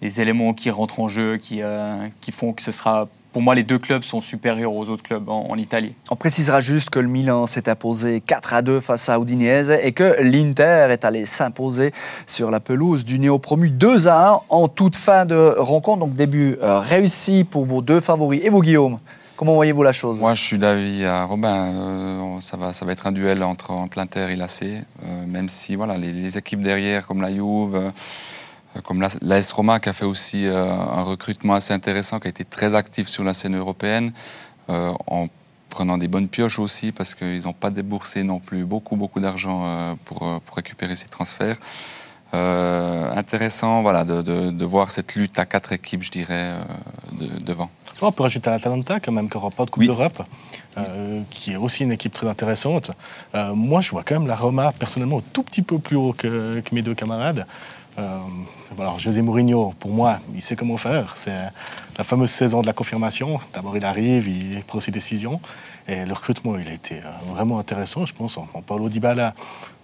[0.00, 3.08] éléments qui rentrent en jeu, qui, euh, qui font que ce sera.
[3.32, 5.92] Pour moi, les deux clubs sont supérieurs aux autres clubs en, Italie.
[6.10, 9.92] On précisera juste que le Milan s'est imposé 4 à 2 face à Udinese et
[9.92, 11.92] que l'Inter est allé s'imposer
[12.26, 16.00] sur la pelouse du néo-promu 2 à 1 en toute fin de rencontre.
[16.00, 18.40] Donc, début euh, réussi pour vos deux favoris.
[18.42, 18.98] Et vous, Guillaume?
[19.36, 20.20] Comment voyez-vous la chose?
[20.20, 21.54] Moi, je suis d'avis à Robin.
[21.54, 24.64] Euh, ça, va, être un duel entre, l'Inter et l'AC,
[25.26, 27.92] même si voilà, les, équipes derrière, comme la Juve,
[28.76, 32.30] euh, comme l'AS Roma qui a fait aussi euh, un recrutement assez intéressant, qui a
[32.30, 34.12] été très actif sur la scène européenne,
[34.70, 35.28] euh, en
[35.68, 39.96] prenant des bonnes pioches aussi, parce qu'ils n'ont pas déboursé non plus beaucoup, beaucoup d'argent
[40.06, 41.58] pour, récupérer ces transferts.
[42.32, 46.52] Intéressant voilà, de, de, voir cette lutte à quatre équipes, je dirais,
[47.40, 47.70] devant.
[48.02, 50.22] On peut rajouter l'Atalanta, quand même, qui n'aura pas de Coupe d'Europe.
[51.30, 52.90] qui est aussi une équipe très intéressante.
[53.54, 56.74] moi, je vois quand même la Roma, personnellement, tout petit peu plus haut que, que
[56.74, 57.46] mes deux camarades.
[57.98, 58.18] Euh,
[58.78, 61.16] alors, José Mourinho, pour moi, il sait comment faire.
[61.16, 61.36] C'est
[61.96, 63.40] la fameuse saison de la confirmation.
[63.54, 65.40] D'abord, il arrive, il prend ses décisions.
[65.88, 68.38] Et le recrutement, il a été euh, vraiment intéressant, je pense.
[68.38, 69.34] En Paulo Dybala,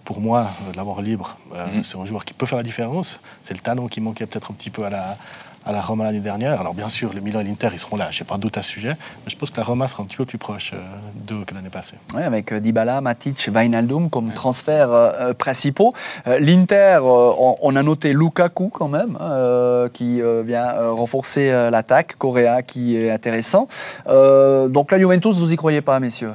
[0.03, 1.83] pour moi, euh, l'avoir libre, mm-hmm.
[1.83, 3.21] c'est un joueur qui peut faire la différence.
[3.41, 5.17] C'est le talent qui manquait peut-être un petit peu à la,
[5.65, 6.59] à la Roma l'année dernière.
[6.59, 8.57] Alors bien sûr, le Milan et l'Inter, ils seront là, je n'ai pas de doute
[8.57, 10.73] à ce sujet, mais je pense que la Roma sera un petit peu plus proche
[10.73, 10.77] euh,
[11.15, 11.97] d'eux que l'année passée.
[12.13, 15.93] Oui, avec euh, Dybala, Matic, Wijnaldum comme transferts euh, principaux.
[16.25, 23.11] L'Inter, on, a noté Lukaku quand même, hein, qui vient renforcer l'attaque, Correa qui est
[23.11, 23.67] intéressant.
[24.05, 26.33] donc la Juventus, vous y croyez pas, messieurs?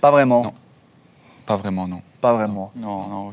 [0.00, 0.44] Pas vraiment?
[0.44, 0.52] Non.
[1.46, 2.02] Pas vraiment, non.
[2.20, 2.72] Pas vraiment.
[2.76, 3.32] Non, non.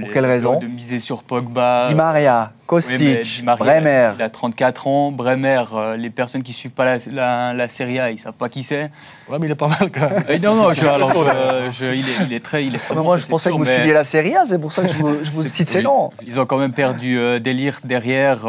[0.00, 1.88] Pour quelle raison De miser sur Pogba.
[1.88, 4.12] Di Maria, Kostic, Bremer.
[4.16, 5.12] Il a 34 ans.
[5.12, 8.34] Bremer, euh, les personnes qui ne suivent pas la, la, Serie A, ils ne savent
[8.34, 8.90] pas qui c'est.
[9.28, 10.24] Ouais, mais il est pas mal quand même.
[10.28, 12.66] Euh, non, non, il, est, très.
[12.66, 14.82] Il est très moi, je pensais que vous suiviez la Serie A, c'est pour ça
[14.82, 16.10] que je vous, cite ces noms.
[16.26, 18.46] Ils ont quand même perdu euh, Délire derrière.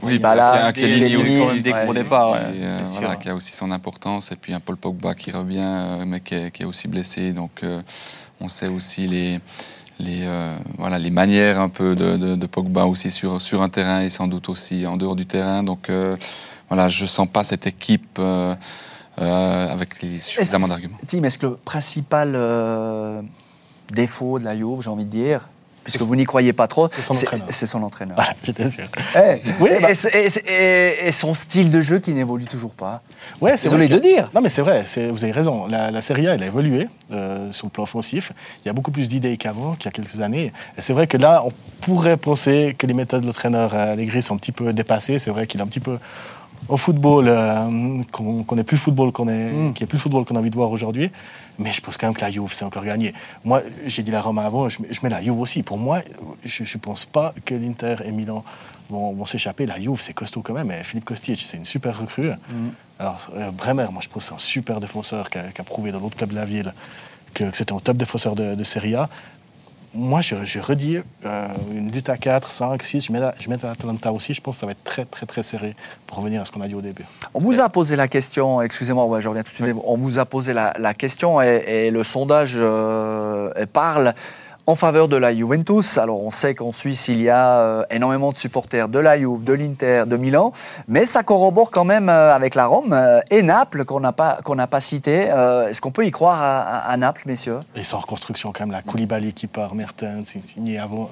[0.00, 2.38] Oui, bah là, aussi, dès ouais, départ, ouais,
[3.00, 4.30] voilà, qui a aussi son importance.
[4.30, 7.32] Et puis un Paul Pogba qui revient, mais qui est, qui est aussi blessé.
[7.32, 7.62] Donc
[8.40, 9.40] on sait aussi les,
[9.98, 14.00] les, euh, voilà, les manières un peu de, de, Pogba aussi sur, sur un terrain
[14.00, 15.62] et sans doute aussi en dehors du terrain.
[15.62, 16.16] Donc euh,
[16.68, 18.54] voilà, je ne sens pas cette équipe euh,
[19.16, 20.98] avec les suffisamment d'arguments.
[21.06, 22.32] Tim, est-ce que le principal
[23.92, 25.48] défaut de la Juve, j'ai envie de dire,
[25.90, 27.46] puisque vous n'y croyez pas trop, c'est son entraîneur.
[27.50, 28.16] C'est son entraîneur.
[28.16, 28.84] Voilà, J'étais sûr.
[29.60, 29.88] Oui, bah.
[29.90, 33.02] et, son style de jeu qui n'évolue toujours pas.
[33.40, 33.88] Ouais, c'est vrai.
[33.88, 34.30] de dire.
[34.34, 35.66] Non, mais c'est vrai, vous avez raison.
[35.66, 38.32] La, Serie A, elle a évolué euh, sur le plan offensif.
[38.62, 40.52] Il y a beaucoup plus d'idées qu'avant, qu'il y a quelques années.
[40.76, 44.34] Et c'est vrai que là, on pourrait penser que les méthodes de l'entraîneur Allegri sont
[44.34, 45.18] un petit peu dépassées.
[45.18, 45.98] C'est vrai qu'il est un petit peu
[46.68, 49.72] au football, euh, qu'on n'est plus le football qu'on est, mm.
[49.72, 51.10] qui est plus le football qu'on a envie de voir aujourd'hui.
[51.58, 53.14] Mais je pense quand même que la Juve, c'est encore gagné.
[53.44, 55.62] Moi, j'ai dit la Roma avant, je, mets la Juve aussi.
[55.62, 56.00] Pour moi,
[56.44, 58.44] je ne pense pas que l'Inter et Milan
[58.90, 59.66] vont, s'échapper.
[59.66, 60.70] La Juve, c'est costaud quand même.
[60.70, 62.30] Et Philippe Kostic, c'est une super recrue.
[62.30, 62.68] Mm.
[62.98, 66.00] Alors, euh, Bremer, moi, je pense que c'est un super défenseur qui a, prouvé dans
[66.00, 66.72] l'autre club de la ville
[67.34, 69.08] que, c'était un top défenseur de, de Serie A
[69.94, 73.06] moi, je, redis euh, une lutte à 4, 5, 6.
[73.06, 73.56] Je mets, je mets
[74.10, 74.34] aussi.
[74.34, 75.74] Je pense que ça va être très, très, très serré
[76.06, 77.04] pour revenir à ce qu'on a dit au début.
[77.34, 79.76] On vous a posé la question, excusez-moi, je reviens tout de suite.
[79.84, 84.14] On vous a posé la, question et, le sondage euh, parle
[84.68, 85.96] en faveur de la Juventus.
[85.96, 89.42] Alors on sait qu'en Suisse, il y a euh, énormément de supporters de la Juve,
[89.42, 90.52] de l'Inter, de Milan,
[90.86, 94.40] mais ça corrobore quand même euh, avec la Rome euh, et Naples qu'on n'a pas,
[94.44, 95.30] qu'on n'a pas cité.
[95.68, 96.42] Est-ce qu'on peut y croire
[96.86, 97.60] à, Naples, messieurs?
[97.76, 98.72] Ils sont en reconstruction quand même.
[98.72, 101.08] La Koulibaly qui part, Mertens, signé avant,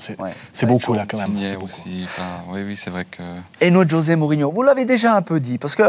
[0.53, 1.39] c'est beaucoup là quand même.
[1.63, 2.07] Aussi,
[2.51, 3.23] oui, oui, c'est vrai que...
[3.63, 5.83] Et notre José Mourinho, vous l'avez déjà un peu dit, parce que...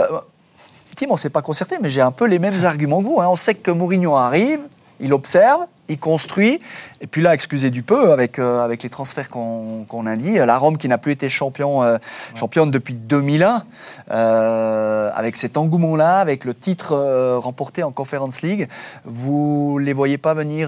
[0.95, 3.21] Tim, on ne s'est pas concerté, mais j'ai un peu les mêmes arguments que vous.
[3.21, 3.27] Hein.
[3.29, 4.61] On sait que Mourinho arrive,
[4.99, 6.59] il observe, il construit.
[6.99, 10.57] Et puis là, excusez du peu, avec, euh, avec les transferts qu'on a dit, la
[10.57, 11.97] Rome qui n'a plus été champion, euh,
[12.35, 13.63] championne depuis 2001,
[14.09, 16.95] euh, avec cet engouement-là, avec le titre
[17.37, 18.67] remporté en Conference League,
[19.05, 20.67] vous les voyez pas venir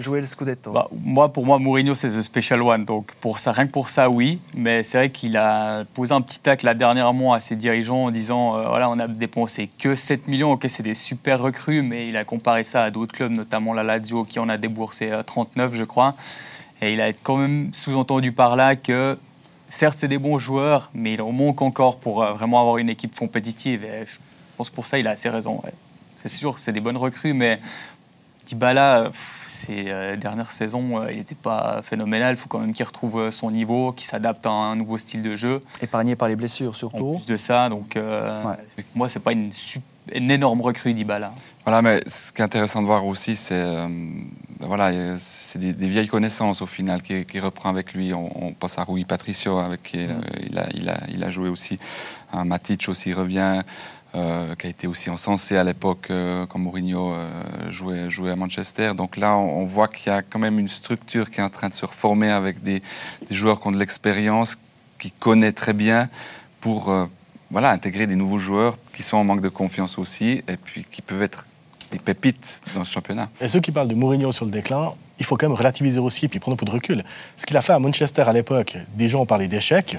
[0.00, 0.70] jouer le Scudetto?
[0.70, 2.84] Bah, Moi, pour moi, Mourinho, c'est the special one.
[2.84, 4.40] Donc pour ça, rien que pour ça, oui.
[4.56, 8.04] Mais c'est vrai qu'il a posé un petit tac la dernière mois à ses dirigeants
[8.04, 12.08] en disant, voilà, on a dépensé que 7 millions, ok, c'est des super recrues, mais
[12.08, 15.72] il a comparé ça à d'autres clubs, notamment la Lazio qui en a déboursé 39,
[15.72, 16.14] euh, je crois.
[16.82, 19.18] Et il a quand même sous-entendu par là que,
[19.68, 22.88] certes, c'est des bons joueurs, mais il en manque encore pour euh, vraiment avoir une
[22.88, 23.84] équipe compétitive.
[23.84, 24.16] Et je
[24.56, 25.62] pense pour ça, il a assez raison.
[26.14, 27.58] C'est sûr, c'est des bonnes recrues, mais
[28.46, 32.34] Dybala, ces euh, dernières saisons, il n'était pas phénoménal.
[32.34, 35.36] Il faut quand même qu'il retrouve son niveau, qu'il s'adapte à un nouveau style de
[35.36, 35.62] jeu.
[35.80, 37.14] Épargné par les blessures, surtout.
[37.14, 38.56] En plus de ça, donc ouais.
[38.94, 41.32] moi, c'est pas une super une énorme recrue d'Ibala.
[41.64, 43.88] Voilà, mais ce qui est intéressant de voir aussi, c'est euh,
[44.60, 48.12] voilà, c'est des, vieilles connaissances au final qui, reprend avec lui.
[48.12, 50.08] On, pense à Rui Patricio, avec qui euh,
[50.48, 51.78] il, a, il, a, il, a, joué aussi.
[52.32, 53.62] Un Matic aussi revient,
[54.14, 56.08] euh, qui a été aussi encensé à l'époque
[56.48, 57.14] quand Mourinho
[57.68, 58.92] jouait, jouait, à Manchester.
[58.94, 61.68] Donc là, on, voit qu'il y a quand même une structure qui est en train
[61.68, 62.80] de se reformer avec des,
[63.28, 64.58] des joueurs qui ont de l'expérience,
[64.98, 66.08] qui connaissent très bien
[66.60, 66.92] pour
[67.54, 71.02] voilà, intégrer des nouveaux joueurs qui sont en manque de confiance aussi et puis qui
[71.02, 71.46] peuvent être
[71.92, 73.28] des pépites dans ce championnat.
[73.40, 76.24] Et ceux qui parlent de Mourinho sur le déclin, il faut quand même relativiser aussi
[76.24, 77.04] et puis prendre un peu de recul.
[77.36, 79.98] Ce qu'il a fait à Manchester à l'époque, des gens ont parlé d'échec.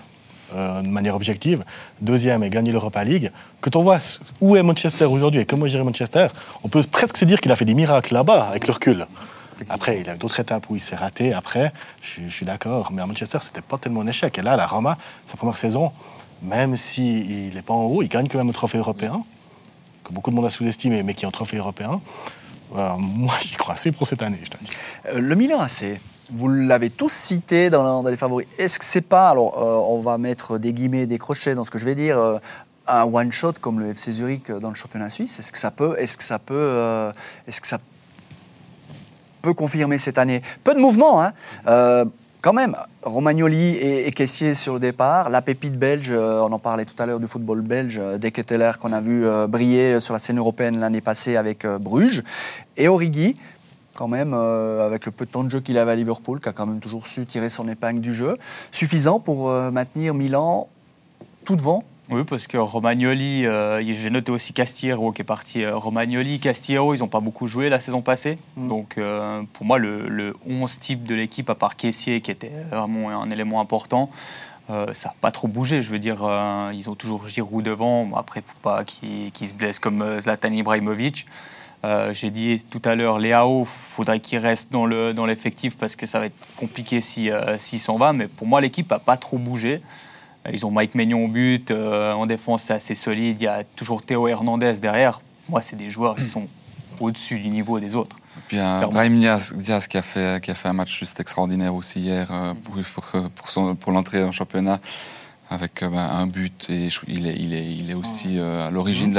[0.54, 1.64] Euh, de manière objective,
[2.02, 3.32] deuxième est gagner l'Europa League.
[3.62, 4.00] Quand on voit
[4.42, 6.28] où est Manchester aujourd'hui et comment gérer Manchester,
[6.62, 9.08] on peut presque se dire qu'il a fait des miracles là-bas avec le recul.
[9.70, 11.34] Après, il a eu d'autres étapes où il s'est raté.
[11.34, 12.92] Après, je, je suis d'accord.
[12.92, 14.38] Mais à Manchester, c'était pas tellement un échec.
[14.38, 15.94] Et là, la Roma, sa première saison,
[16.46, 19.24] même s'il n'est pas en haut, il gagne quand même un trophée européen,
[20.04, 22.02] que beaucoup de monde a sous-estimé, mais qui est un trophée européen.
[22.72, 24.72] moi, j'y crois assez pour cette année, je dis.
[25.08, 26.00] Euh, le Milan AC,
[26.32, 28.48] vous l'avez tous cité dans, les favoris.
[28.58, 31.72] Est-ce que c'est pas, alors euh, on va mettre des guillemets, des crochets dans ce
[31.72, 32.38] que je vais dire, euh,
[32.88, 35.40] un one-shot comme le FC Zurich dans le championnat suisse?
[35.40, 37.12] Est-ce que ça peut, est-ce que ça peut,
[37.48, 37.80] est-ce que ça
[39.42, 40.42] peut confirmer cette année?
[40.64, 41.34] Peu de mouvement, hein
[42.46, 46.86] quand même, Romagnoli et, Caissier sur le départ, la pépite belge, euh, on en parlait
[46.86, 50.20] tout à l'heure du football belge, euh, Deketeler qu'on a vu euh, briller sur la
[50.20, 52.22] scène européenne l'année passée avec Bruges,
[52.78, 53.34] et Origi,
[53.96, 56.52] quand même, avec le peu de temps de jeu qu'il avait à Liverpool, qui a
[56.52, 58.38] quand même toujours su tirer son épingle du jeu,
[58.72, 60.68] suffisant pour maintenir Milan
[61.46, 65.64] tout devant oui, parce que Romagnoli, euh, j'ai noté aussi Castiero qui est parti.
[65.64, 68.38] Euh, Romagnoli, Castiero, ils n'ont pas beaucoup joué la saison passée.
[68.58, 68.68] Mm.
[68.68, 73.10] Donc euh, pour moi, le, 11 type de l'équipe, à part Caissier qui était vraiment
[73.10, 74.10] un élément important,
[74.68, 75.84] ça n'a pas trop bougé.
[75.84, 76.28] Je veux dire,
[76.74, 78.10] ils ont toujours Giroud devant.
[78.16, 81.28] après, il ne faut pas qu'ils se blessent comme Zlatan Ibrahimovic.
[82.12, 86.08] j'ai dit tout à l'heure, Léao, il faudrait qu'il reste dans l'effectif dans parce que
[86.08, 88.12] ça va être compliqué s'il si, s'en va.
[88.12, 89.82] Mais pour moi, l'équipe n'a pas trop bougé.
[90.52, 91.72] Ils ont Mike Maignan au but.
[91.72, 93.38] Euh, en défense, c'est assez solide.
[93.42, 95.22] Il y a toujours Théo Hernandez derrière.
[95.50, 96.48] Moi, c'est des joueurs qui sont
[97.00, 98.16] au-dessus du niveau des autres.
[98.38, 101.74] Et puis un Brahim Diaz, qui, a fait, qui a fait un match juste extraordinaire
[101.74, 104.80] aussi hier euh, pour, pour, pour l'entrée en championnat
[105.50, 109.14] avec euh, ben, un but et il est, il est, il est aussi à l'origine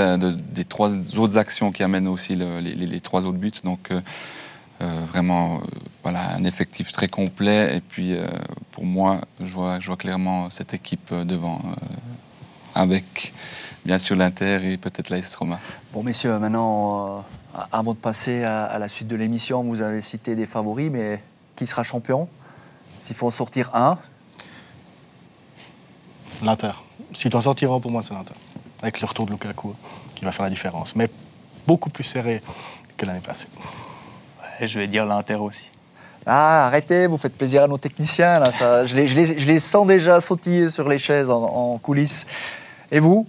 [0.53, 3.53] des trois autres actions qui amènent aussi les, les, trois autres buts.
[3.63, 3.91] Donc
[4.83, 5.61] euh, vraiment, euh,
[6.07, 7.77] voilà, un effectif très complet.
[7.77, 8.29] Et puis, euh,
[8.71, 11.61] pour moi, je vois, je vois clairement cette équipe devant,
[12.77, 13.33] avec
[13.85, 15.59] bien sûr l'Inter et peut-être l'AS Roma.
[15.93, 17.25] Bon, messieurs, maintenant,
[17.73, 21.21] avant de passer à, la suite de l'émission, vous avez cité des favoris, mais
[21.57, 22.29] qui sera champion?
[23.01, 23.99] S'il faut en sortir un?
[26.41, 26.71] L'Inter.
[27.15, 28.35] S'il doit sortir un, pour moi, c'est l'Inter.
[28.81, 29.75] Avec le retour de Lukaku,
[30.15, 30.95] qui va faire la différence.
[30.95, 31.11] Mais
[31.67, 32.41] beaucoup plus serré
[32.97, 33.49] que l'année passée
[34.61, 35.69] je vais dire l'Inter aussi.
[36.27, 38.41] Ah, arrêtez, vous faites plaisir à nos techniciens.
[38.41, 41.79] Là, ça, je, les, je, les, je, les, sens déjà sautiller sur les chaises en,
[41.79, 42.27] coulisses.
[42.91, 43.27] Et vous?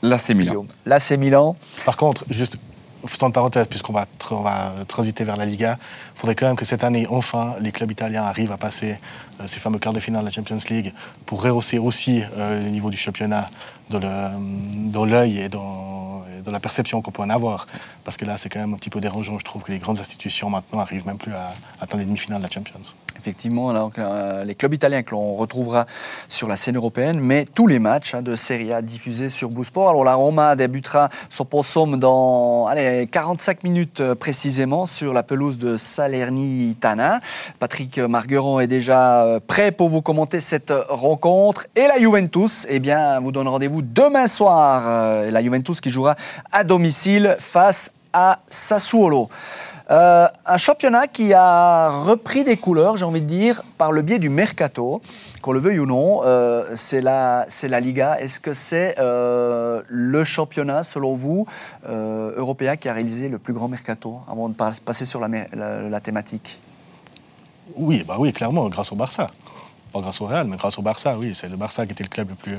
[0.00, 0.64] L'AC Milan.
[0.86, 1.56] L'AC Milan.
[1.84, 2.56] Par contre, juste
[3.06, 5.78] faisant une parenthèse, puisqu'on va, va, transiter vers la Liga,
[6.14, 8.98] il faudrait quand même que cette année, enfin, les clubs italiens arrivent à passer
[9.46, 10.92] ces fameux quarts de finale de la Champions League
[11.26, 13.48] pour rehausser aussi euh, le niveau du championnat
[13.90, 17.66] dans l'œil et dans, la perception qu'on peut en avoir.
[18.02, 19.38] Parce que là, c'est quand même un petit peu dérangeant.
[19.38, 22.46] Je trouve que les grandes institutions maintenant arrivent même plus à atteindre les demi-finales de
[22.46, 22.80] la Champions.
[23.20, 25.86] Effectivement, euh, les clubs italiens que l'on retrouvera
[26.28, 29.90] sur la scène européenne, mais tous les matchs hein, de Serie A diffusés sur Boosport.
[29.90, 35.58] Alors la Roma débutera son possum dans allez, 45 minutes euh, précisément sur la pelouse
[35.58, 37.20] de Salernitana.
[37.58, 41.66] Patrick Margueron est déjà euh, prêt pour vous commenter cette rencontre.
[41.76, 45.24] Et la Juventus, eh bien, vous donne rendez-vous demain soir.
[45.30, 46.16] La Juventus qui jouera
[46.52, 49.28] à domicile face à Sassuolo.
[49.90, 54.20] Euh, un championnat qui a repris des couleurs, j'ai envie de dire, par le biais
[54.20, 55.02] du mercato.
[55.42, 57.46] Qu'on le veuille ou non, euh, c'est la,
[57.80, 58.20] Liga.
[58.20, 61.46] Est-ce que c'est euh, le championnat, selon vous,
[61.88, 66.60] européen qui a réalisé le plus grand mercato Avant de passer sur la, thématique?
[67.76, 69.30] Oui, bah oui, clairement, grâce au Barça.
[69.92, 71.34] Pas grâce au Real, mais grâce au Barça, oui.
[71.34, 72.56] C'est le Barça qui était le club le plus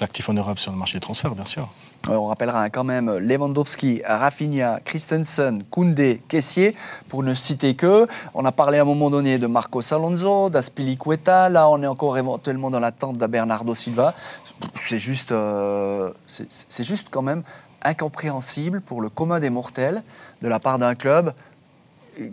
[0.00, 1.68] actif en Europe sur le marché des transferts, bien sûr.
[2.08, 6.76] On rappellera quand même Lewandowski, Rafinha, Christensen, Koundé, Kessier,
[7.08, 8.06] pour ne citer que.
[8.32, 11.48] On a parlé à un moment donné de Marcos Alonso, d'Aspilicueta.
[11.48, 14.14] Là, on est encore éventuellement dans l'attente de Bernardo Silva.
[14.74, 17.42] C'est juste, euh, c'est juste quand même
[17.82, 20.02] incompréhensible pour le commun des mortels
[20.42, 21.32] de la part d'un club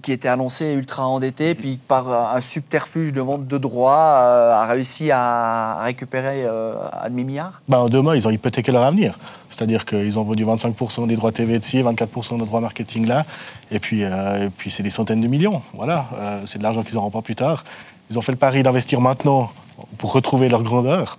[0.02, 4.66] qui était annoncé ultra endetté, puis par un subterfuge de vente de droits, euh, a
[4.66, 9.18] réussi à récupérer euh, un demi-milliard En deux mois, ils ont hypothéqué leur avenir.
[9.50, 13.26] C'est-à-dire qu'ils ont vendu 25% des droits TV de ci, 24% des droits marketing là,
[13.72, 15.62] et puis, euh, puis c'est des centaines de millions.
[15.74, 16.06] Voilà,
[16.46, 17.64] c'est de l'argent qu'ils n'auront pas plus tard.
[18.10, 19.50] Ils ont fait le pari d'investir maintenant
[19.98, 21.18] pour retrouver leur grandeur.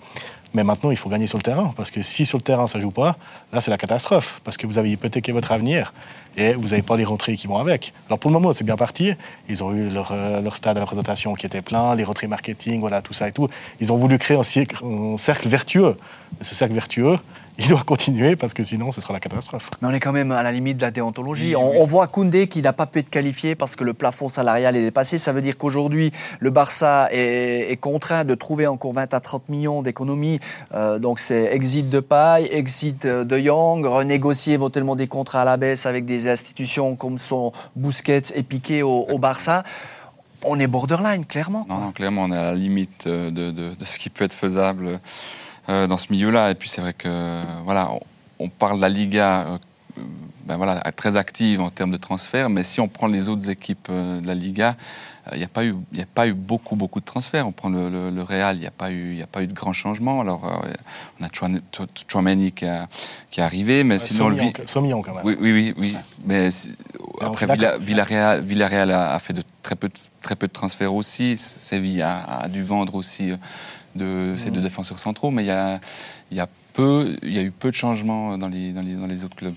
[0.56, 1.74] Mais maintenant, il faut gagner sur le terrain.
[1.76, 3.18] Parce que si sur le terrain, ça joue pas,
[3.52, 4.40] là, c'est la catastrophe.
[4.42, 5.92] Parce que vous avez hypothéqué votre avenir
[6.38, 7.92] et vous n'avez pas les rentrées qui vont avec.
[8.06, 9.12] Alors pour le moment, c'est bien parti.
[9.50, 12.80] Ils ont eu leur, euh, stade à la présentation qui était plein, les rentrées marketing,
[12.80, 13.48] voilà, tout ça et tout.
[13.80, 14.40] Ils ont voulu créer un,
[14.86, 15.94] un cercle vertueux.
[16.40, 17.18] Et ce cercle vertueux,
[17.58, 19.70] il doit continuer parce que sinon ce sera la catastrophe.
[19.80, 21.56] Mais on est quand même à la limite de la déontologie.
[21.56, 24.82] on, voit Koundé qui n'a pas pu être qualifié parce que le plafond salarial est
[24.82, 25.18] dépassé.
[25.18, 29.82] Ça veut dire qu'aujourd'hui, le Barça est, contraint de trouver encore 20 à 30 millions
[29.82, 30.40] d'économies.
[30.74, 35.56] Euh, donc c'est exit de paille, exit de Young, renégocier éventuellement des contrats à la
[35.56, 39.62] baisse avec des institutions comme sont Busquets et Piqué au, Barça
[40.44, 41.66] on est borderline, clairement.
[41.68, 45.00] Non, non, clairement, on est à la limite de, de, ce qui peut être faisable.
[45.68, 46.52] Euh, dans ce milieu-là.
[46.52, 47.90] Et puis c'est vrai que voilà,
[48.38, 49.46] on, parle de la Liga.
[49.46, 49.58] Euh,
[50.44, 53.88] ben voilà, très active en termes de transferts, mais si on prend les autres équipes
[53.90, 54.76] euh, de la Liga,
[55.32, 57.48] il n'y a, pas eu, a pas eu beaucoup, beaucoup de transferts.
[57.48, 59.72] On prend le, le, Real, il n'y a, pas eu, a pas eu de grands
[59.72, 60.20] changements.
[60.20, 60.62] Alors,
[61.20, 61.28] on a
[62.06, 62.64] Chouameni qui,
[63.28, 64.30] qui est arrivé, mais sinon...
[64.64, 65.24] 100 millions, quand même.
[65.24, 65.96] Oui, oui, oui.
[66.24, 66.48] Mais
[67.20, 67.48] après,
[67.80, 71.36] Villarreal, Villarreal a, fait de, très, peu de, très peu de transferts aussi.
[71.38, 73.32] Séville a, a dû vendre aussi
[73.96, 75.80] de ces deux défenseurs centraux, mais il y a,
[76.30, 79.06] y a peu, il y a eu peu de changements dans les, dans les, dans
[79.06, 79.54] les autres clubs.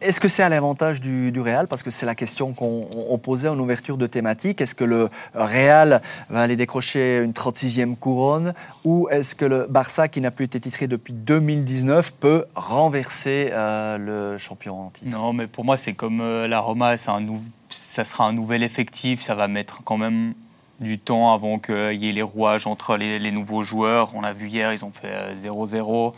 [0.00, 1.66] Est-ce que c'est à l'avantage du, du, Real?
[1.66, 4.60] Parce que c'est la question qu'on posait en ouverture de thématique.
[4.60, 8.54] Est-ce que le Real va aller décrocher une 36e couronne?
[8.84, 13.98] Ou est-ce que le Barça, qui n'a plus été titré depuis 2019, peut renverser euh,
[13.98, 15.10] le champion en titre?
[15.10, 17.26] Non, mais pour moi, c'est comme euh, la Roma, un
[17.68, 19.20] ça sera un nouvel effectif.
[19.20, 20.34] Ça va mettre quand même
[20.82, 24.10] du temps avant qu'il y ait les rouages entre les, nouveaux joueurs.
[24.14, 26.08] On l'a vu hier, ils ont fait 0-0.
[26.08, 26.10] Euh,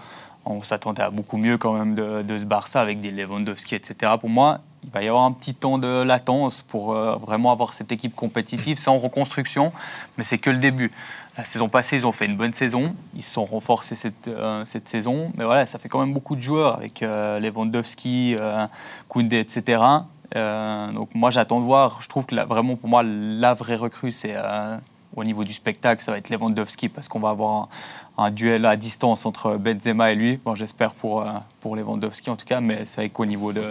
[0.44, 4.12] On s'attendait à beaucoup mieux quand même de, ce Barça avec des Lewandowski, etc.
[4.18, 7.74] Pour moi, il va y avoir un petit temps de latence pour euh, vraiment avoir
[7.74, 8.76] cette équipe compétitive.
[8.78, 9.72] C'est en reconstruction,
[10.18, 10.90] mais c'est que le début.
[11.36, 12.94] La saison passée, ils ont fait une bonne saison.
[13.14, 15.32] Ils se sont renforcés cette, euh, cette saison.
[15.36, 18.36] Mais voilà, ça fait quand même beaucoup de joueurs avec Lewandowski,
[19.08, 19.82] Koundé, etc.
[20.36, 21.98] Euh, donc moi j'attends de voir.
[22.00, 24.76] Je trouve que vraiment pour moi la vraie recrue c'est euh,
[25.16, 27.68] au niveau du spectacle ça va être Lewandowski parce qu'on va avoir
[28.18, 30.38] un, duel à distance entre Benzema et lui.
[30.44, 31.26] Bon j'espère pour euh,
[31.60, 33.62] pour Lewandowski en tout cas, mais c'est vrai qu'au niveau de,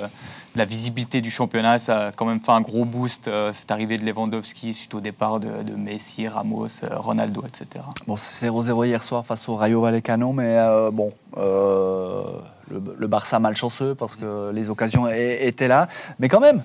[0.55, 4.05] la visibilité du championnat ça a quand même fait un gros boost cette arrivée de
[4.05, 7.83] Lewandowski suite au départ de, Messi, Ramos, Ronaldo, etc.
[8.07, 10.57] Bon c'est 0-0 hier soir face au Rayo Vallecano, mais
[10.93, 11.11] bon
[12.71, 15.87] le, Barça malchanceux parce que les occasions étaient là.
[16.19, 16.63] Mais quand même,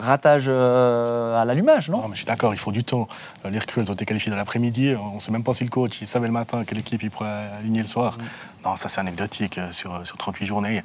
[0.00, 3.06] ratage euh, à l'allumage, non, non mais Je suis d'accord, il faut du temps.
[3.44, 4.94] Euh, les recrues, elles ont été qualifiées dans l'après-midi.
[4.94, 7.10] On ne sait même pas si le coach il savait le matin quelle équipe il
[7.10, 8.16] pourrait aligner le soir.
[8.18, 8.68] Mm.
[8.68, 10.82] Non, ça c'est anecdotique euh, sur, sur 38 journées.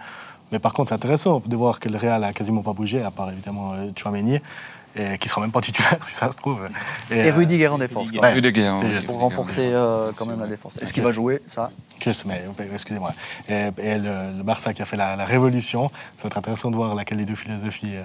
[0.51, 3.09] Mais par contre, c'est intéressant de voir que le Real a quasiment pas bougé, à
[3.09, 4.39] part évidemment Chouameni
[4.95, 6.67] et qui sera même pas titulaire si ça se trouve.
[7.11, 8.11] Et, et Rudiger en défense.
[8.11, 8.71] Ouais, Rudiger,
[9.07, 10.73] pour renforcer euh, quand même la défense.
[10.81, 11.71] Est-ce qu'il va jouer ça?
[12.25, 13.13] Mais excusez-moi.
[13.49, 17.17] Et, le, Barça qui a fait la, révolution, ça va être intéressant de voir laquelle
[17.17, 17.95] des deux philosophies.
[17.95, 18.03] Euh,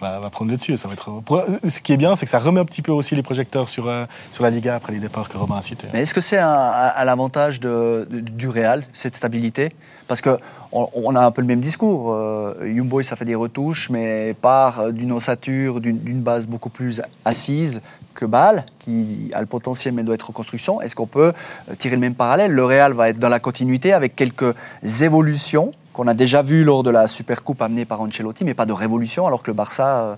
[0.00, 0.76] va, prendre le dessus.
[0.76, 1.22] Ça va être...
[1.68, 3.88] ce qui est bien, c'est que ça remet un petit peu aussi les projecteurs sur,
[3.88, 5.88] euh, sur la Liga après les départs que Romain a cités.
[5.92, 9.70] Mais est-ce que c'est à, l'avantage de, du Real, cette stabilité?
[10.10, 10.38] Parce qu'on
[10.72, 12.12] on a un peu le même discours.
[12.12, 17.80] Euh, Youngboy, ça fait des retouches, mais part d'une ossature, d'une base beaucoup plus assise
[18.14, 20.80] que Bâle, qui a le potentiel mais doit être reconstruction.
[20.80, 21.32] Est-ce qu'on peut
[21.70, 22.50] euh, tirer le même parallèle?
[22.50, 24.52] Le Real va être dans la continuité avec quelques
[25.00, 28.72] évolutions qu'on a déjà vu lors de la Supercoupe amenée par Ancelotti, mais pas de
[28.72, 30.16] révolution, alors que le Barça, euh,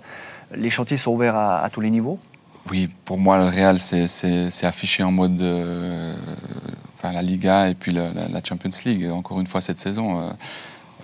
[0.54, 2.18] les chantiers sont ouverts à, tous les niveaux?
[2.70, 6.14] Oui, pour moi, le Real, c'est affiché en mode euh,
[7.10, 8.12] la Liga et puis la,
[8.44, 9.10] Champions League.
[9.10, 10.30] Encore une fois, cette saison,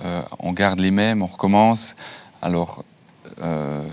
[0.04, 1.96] euh, on garde les mêmes, on recommence.
[2.42, 2.84] Alors,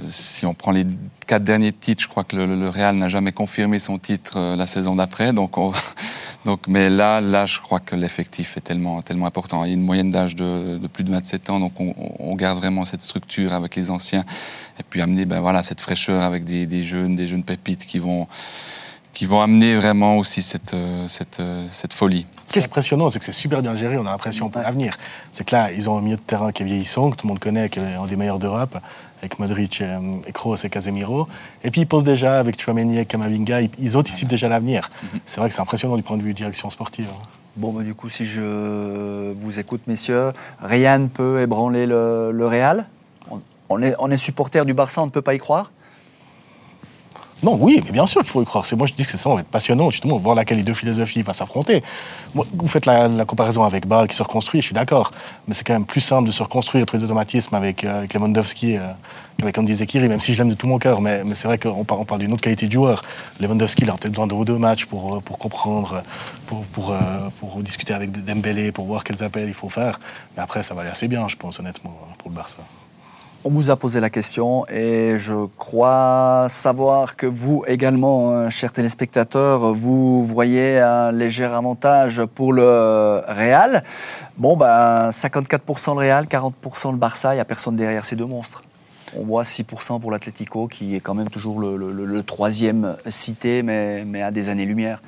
[0.09, 0.85] si on prend les
[1.27, 4.95] quatre derniers titres, je crois que le, Real n'a jamais confirmé son titre la saison
[4.95, 5.33] d'après.
[5.33, 5.55] Donc,
[6.45, 9.63] donc, mais là, là, je crois que l'effectif est tellement, tellement important.
[9.63, 12.85] Il y a une moyenne d'âge de, plus de 27 ans, donc on, garde vraiment
[12.85, 14.25] cette structure avec les anciens
[14.77, 18.27] et puis amener ben, voilà, cette fraîcheur avec des jeunes, des jeunes pépites qui vont
[19.15, 22.27] qui vont amener vraiment aussi cette, euh, cette, euh, cette folie.
[22.45, 24.95] Ce qui est impressionnant, c'est que c'est super bien géré, on a l'impression pour l'avenir.
[25.31, 27.29] C'est que là, ils ont un milieu de terrain qui est vieillissant, que tout le
[27.29, 28.77] monde connaît, qui est un des meilleurs d'Europe,
[29.19, 31.27] avec Modric, et euh, Kroos et Casemiro.
[31.63, 34.91] Et puis ils posent déjà, avec Chouameni et Kamavinga, ils anticipent déjà l'avenir.
[35.01, 35.19] Mhm.
[35.25, 37.07] C'est vrai que c'est impressionnant du point de vue direction sportive.
[37.55, 42.45] Bon, bah, du coup, si je vous écoute, messieurs, rien ne peut ébranler le, le
[42.45, 42.85] Real
[43.69, 45.71] on est, on est supporter du Barça, on ne peut pas y croire
[47.45, 48.65] non, oui, mais bien sûr qu'il faut y croire.
[48.65, 50.63] C'est moi je dis que c'est ça, on va être passionnant, justement, voir laquelle les
[50.63, 51.83] deux philosophies vont s'affronter.
[52.33, 55.11] Vous faites la, comparaison avec Bâle qui se reconstruit, je suis d'accord,
[55.47, 58.15] mais c'est quand même plus simple de se reconstruire tous les automatismes avec, euh, avec
[58.15, 58.87] Lewandowski, euh,
[59.43, 61.83] avec Andy Zekiri, même si je l'aime de tout mon cœur, mais, c'est vrai qu'on
[61.83, 63.03] parle, d'une autre qualité de joueur.
[63.39, 66.01] Lewandowski, il a peut-être besoin de deux matchs pour, euh, comprendre,
[66.47, 66.95] pour, pour,
[67.39, 69.99] pour, discuter avec Dembélé, pour voir quels appels il faut faire.
[70.35, 72.63] Mais après, ça va aller assez bien, je pense, honnêtement, pour le Barça.
[73.47, 78.73] On vous a posé la question et je crois savoir que vous également, hein, chers
[78.73, 83.83] téléspectateurs, vous voyez un léger avantage pour le Real.
[84.39, 88.25] Bon, ben, 54% le Real, 40% le Barça, il n'y a personne derrière ces deux
[88.25, 88.63] monstres.
[89.15, 94.23] On voit 6% pour l'Atlético, qui est quand même toujours le, troisième cité, mais, mais
[94.23, 95.03] à des années-lumière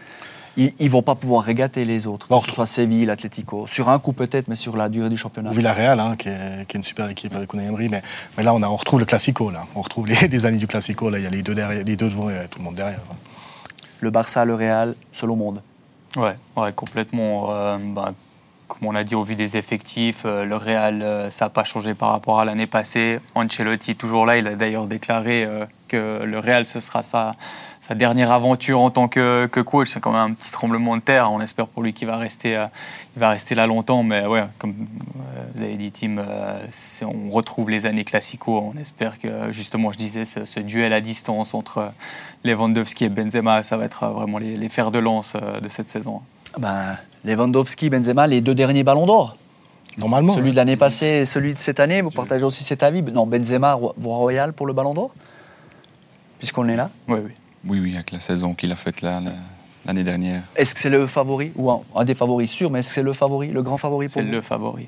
[0.57, 3.67] ils ne vont pas pouvoir régater les autres, que ce soit Séville, l'Atlético.
[3.67, 5.51] Sur un coup peut-être, mais sur la durée du championnat.
[5.51, 8.01] Villarreal, hein, qui, est, qui, est, une super équipe avec Unai Emery, mais,
[8.37, 9.65] mais là on, a, on, retrouve le Classico, là.
[9.75, 12.09] On retrouve les, années du Classico, là il y a les deux, derrière, les deux
[12.09, 13.01] devant et tout le monde derrière.
[13.99, 15.61] Le Barça, le Real, seul au monde.
[16.15, 17.47] Ouais, ouais complètement.
[17.51, 18.13] Euh, bah,
[18.67, 21.63] comme on a dit au vu des effectifs, euh, le Real, euh, ça n'a pas
[21.63, 23.19] changé par rapport à l'année passée.
[23.33, 25.47] Ancelotti, toujours là, il a d'ailleurs déclaré
[25.87, 27.35] que le Real, ce sera sa,
[27.87, 29.89] sa dernière aventure en tant que, coach.
[29.91, 31.31] C'est quand même un petit tremblement de terre.
[31.31, 32.65] On espère pour lui qu'il va rester, euh,
[33.15, 34.03] il va rester là longtemps.
[34.03, 36.67] Mais ouais, comme euh, vous avez dit, Tim, euh,
[37.03, 38.73] on retrouve les années classico.
[38.75, 41.89] On espère que, justement, je disais, ce, duel à distance entre
[42.43, 46.21] Lewandowski et Benzema, ça va être vraiment les, fers de lance de cette saison.
[46.57, 49.37] Ben, Lewandowski, Benzema, les deux derniers ballons d'or.
[49.97, 50.33] Normalement.
[50.33, 53.01] Celui de l'année passée et celui de cette année, vous partagez aussi cet avis?
[53.01, 55.11] Non, Benzema, royal pour le ballon d'or?
[56.39, 57.31] Puisqu'on est là Oui, oui.
[57.67, 60.43] Oui, oui, avec la saison qu'il a faite l'année dernière.
[60.55, 63.13] Est-ce que c'est le favori Ou un, des favoris sûrs, mais est-ce que c'est le
[63.13, 64.87] favori, le grand favori pour C'est le favori.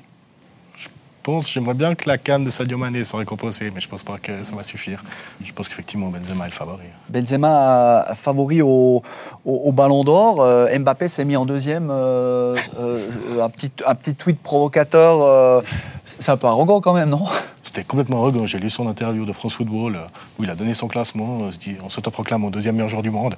[1.38, 4.18] J'aimerais bien que la canne de Sadio Mané soit récompensée, mais je ne pense pas
[4.18, 5.02] que ça va suffire.
[5.42, 6.86] Je pense qu'effectivement Benzema est le favori.
[7.08, 9.02] Benzema favori au,
[9.44, 10.40] au, Ballon d'Or.
[10.40, 11.88] Euh, Mbappé s'est mis en deuxième.
[11.90, 15.62] Euh, euh, un, petit, un petit tweet provocateur.
[16.06, 17.24] c'est un peu arrogant quand même, non?
[17.62, 18.46] C'était complètement arrogant.
[18.46, 19.98] J'ai lu son interview de France Football
[20.38, 21.38] où il a donné son classement.
[21.42, 23.36] On se dit, on s'autoproclame au deuxième meilleur joueur du monde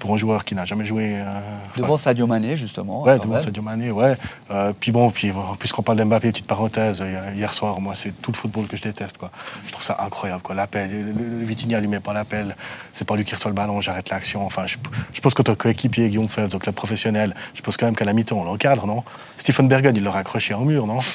[0.00, 1.14] pour un joueur qui n'a jamais joué.
[1.14, 1.40] Euh,
[1.76, 3.04] devant Sadio Mané, justement.
[3.04, 4.16] Ouais, devant Sadio Mané, ouais.
[4.50, 7.04] Euh, puis bon, puis, puisqu'on parle d'Mbappé, petite parenthèse,
[7.36, 9.18] hier soir, moi, c'est tout le football que je déteste.
[9.18, 9.30] Quoi.
[9.66, 10.42] Je trouve ça incroyable.
[10.42, 10.54] Quoi.
[10.54, 12.56] L'appel, le, le, Vitinha lui met pas l'appel,
[12.92, 14.44] c'est pas lui qui reçoit le ballon, j'arrête l'action.
[14.44, 14.76] Enfin, je,
[15.12, 18.06] je pense que ton coéquipier, Guillaume Fèvre, donc club professionnel, je pense quand même qu'à
[18.06, 19.04] la mi-temps, on l'encadre, non?
[19.36, 20.98] Stephen Bergen, il l'aurait accroché au mur, non?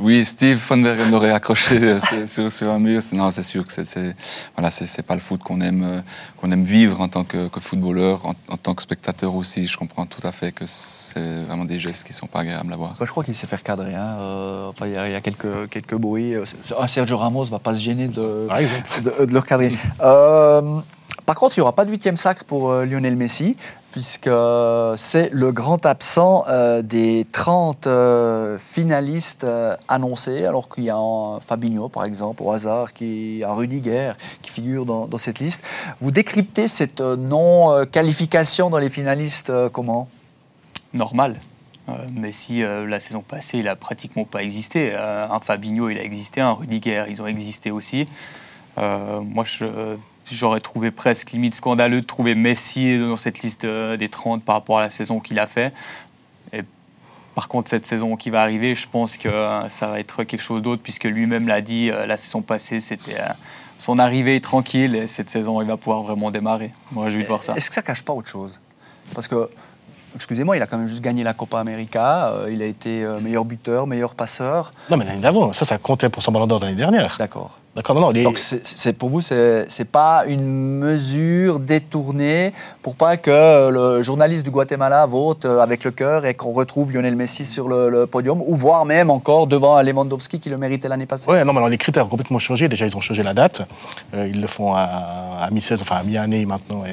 [0.00, 3.02] Oui, Stephen Bergen l'aurait accroché euh, sur, sur, un mur.
[3.12, 4.14] Non, c'est sûr que c'est,
[4.54, 6.02] voilà, c'est, pas le foot qu'on aime,
[6.38, 10.24] qu'on aime vivre en tant que footballeur, en, tant que spectateur aussi, je comprends tout
[10.26, 12.94] à fait que c'est vraiment des gestes qui ne sont pas agréables à voir.
[13.00, 13.94] je crois qu'il sait faire cadrer.
[13.94, 14.16] Hein.
[14.18, 16.34] Euh, enfin, il y, a quelques, quelques bruits.
[16.34, 16.44] Euh,
[16.88, 19.72] Sergio Ramos ne va pas se gêner de, de, de, le recadrer.
[20.00, 20.80] Euh,
[21.26, 23.56] par contre, il n'y aura pas de huitième sacre pour Lionel Messi
[23.92, 24.30] puisque
[24.96, 30.96] c'est le grand absent euh, des 30 euh, finalistes euh, annoncés, alors qu'il y a
[30.96, 34.12] un Fabinho, par exemple, au hasard, qui, un Rudiger
[34.42, 35.64] qui figure dans, cette liste.
[36.00, 40.08] Vous décryptez cette non-qualification dans les finalistes comment?
[40.92, 41.40] Normal.
[42.12, 44.94] Messi, la saison passée, il n'a pratiquement pas existé.
[44.94, 48.06] un Fabinho, il a existé, un Rudiger, ils ont existé aussi.
[48.76, 49.96] moi, je
[50.30, 54.56] j'aurais trouvé presque limite scandaleux de trouver Messi dans cette liste euh, des 30 par
[54.56, 55.72] rapport à la saison qu'il a fait.
[57.34, 60.40] Par contre, cette saison qui va arriver, je pense que euh, ça va être quelque
[60.40, 63.14] chose d'autre, puisque lui-même l'a dit, euh, la saison passée, c'était
[63.78, 66.72] son arrivée tranquille, et cette saison, il va pouvoir vraiment démarrer.
[66.90, 67.54] Moi, je vais voir ça.
[67.54, 68.58] Est-ce que ça cache pas autre chose?
[69.14, 69.48] Parce que
[70.14, 72.28] excusez-moi, il a quand même juste gagné la Copa América.
[72.28, 74.72] euh, il a été euh, meilleur buteur, meilleur passeur.
[74.90, 77.16] Non, mais l'année d'avant, ça, ça comptait pour son ballon d'or l'année dernière.
[77.18, 77.58] D'accord.
[77.76, 82.52] D'accord, non, non, les- Donc c'est- pour vous, c'est c'est pas une mesure détournée
[82.82, 86.92] pour pas que le journaliste du Guatemala vote euh, avec le cœur et qu'on retrouve
[86.92, 90.88] Lionel Messi sur le, le podium, ou voire même encore devant Lewandowski qui le méritait
[90.88, 91.30] l'année passée.
[91.30, 92.68] Ouais, non, mais alors les critères ont complètement changé.
[92.68, 93.62] Déjà, ils ont changé la date.
[94.14, 94.80] Euh, ils le font à,
[95.42, 96.84] à mi-16, enfin à mi-année maintenant.
[96.84, 96.90] Et,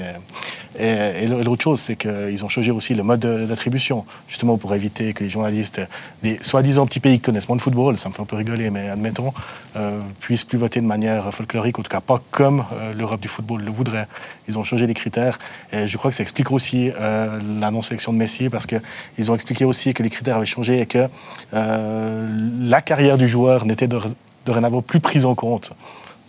[0.77, 5.23] et, l'autre chose, c'est qu'ils ont changé aussi le mode d'attribution, justement pour éviter que
[5.23, 5.81] les journalistes
[6.23, 8.69] des soi-disant petits pays qui connaissent moins de football, ça me fait un peu rigoler,
[8.69, 9.33] mais admettons,
[9.75, 13.27] euh, puissent plus voter de manière folklorique, en tout cas pas comme euh, l'Europe du
[13.27, 14.07] football le voudrait.
[14.47, 15.37] Ils ont changé les critères.
[15.71, 19.35] Et je crois que ça explique aussi euh, la non-sélection de Messi, parce qu'ils ont
[19.35, 21.07] expliqué aussi que les critères avaient changé et que
[21.51, 24.07] la carrière du joueur n'était dor-
[24.45, 25.71] dorénavant plus prise en compte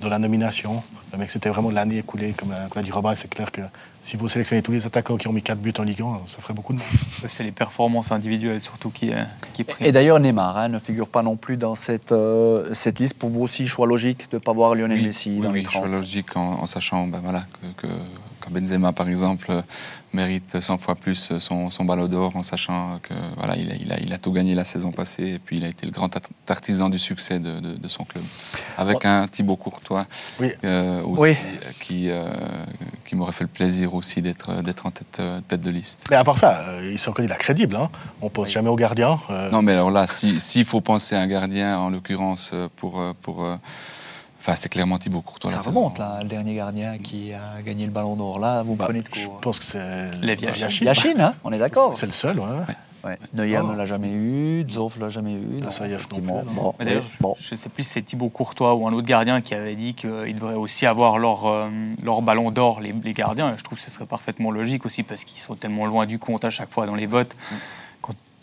[0.01, 0.83] dans la nomination,
[1.17, 3.15] mais que c'était vraiment l'année écoulée, comme l'a, dit Robin.
[3.15, 3.63] C'est clair que
[4.03, 6.41] si vous sélectionnez tous les attaquants qui ont mis 4 buts en Ligue 1, ça
[6.41, 6.87] ferait beaucoup de monde.
[7.27, 9.23] C'est les performances individuelles surtout qui, euh,
[9.55, 9.89] qui priment.
[9.89, 13.15] Et d'ailleurs, Neymar hein, ne figure pas non plus dans cette, euh, cette liste.
[13.15, 15.61] Pour vous aussi, choix logique de ne pas voir Lionel Oui, Messi oui, dans oui,
[15.61, 15.83] les 30.
[15.85, 17.93] choix logique en, en sachant ben voilà, que, que,
[18.41, 19.63] que Benzema, par exemple, euh,
[20.17, 23.93] mérite 100 fois plus son, son ballon d'or, en sachant que voilà, il a, il,
[23.93, 26.15] a, il a tout gagné la saison passée et puis il a été le grand
[26.17, 28.25] art- artisan du succès de, de- de son club.
[28.79, 30.07] Avec un Thibaut Courtois
[30.41, 30.51] Oui.
[30.65, 31.37] euh, aussi, Oui.
[31.81, 32.29] qui, euh,
[33.05, 36.07] qui m'aurait fait le plaisir aussi d'être d'être en tête, euh, tête de liste.
[36.11, 37.77] Mais à part ça, euh, ils sont candidats crédibles.
[37.77, 37.91] Hein.
[38.23, 39.21] On pense jamais aux gardiens.
[39.31, 43.01] euh, Non, mais alors là, si- s'il faut penser à un gardien, en l'occurrence, pour.
[43.23, 43.45] pour
[44.47, 45.51] Enfin, c'est clairement Thibaut Courtois.
[45.51, 45.81] Ça la saison.
[45.81, 48.39] remonte, là, le dernier gardien qui a gagné le ballon d'or.
[48.39, 49.41] Là, vous bah, prenez de je court.
[49.41, 49.79] pense que c'est
[50.23, 50.53] Yashin.
[50.67, 50.85] Yashin.
[50.85, 51.97] Yachine, hein, on est d'accord.
[51.97, 52.47] C'est le seul, ouais.
[53.05, 53.19] Ouais.
[53.35, 53.67] Neuer Oh.
[53.73, 55.37] ne l'a jamais eu, Zoff l'a jamais eu.
[55.59, 56.39] non, Nassaïev non effectivement.
[56.41, 56.63] plus, non.
[56.63, 57.35] Bon, D'ailleurs, oui, bon.
[57.39, 59.95] je ne sais plus si c'est Thibaut Courtois ou un autre gardien qui avait dit
[59.95, 61.69] qu'ils devraient aussi avoir leur, euh,
[62.03, 63.55] leur ballon d'or, les, les gardiens.
[63.57, 66.45] Je trouve que ce serait parfaitement logique aussi parce qu'ils sont tellement loin du compte
[66.45, 67.37] à chaque fois dans les votes.
[67.51, 67.57] Quand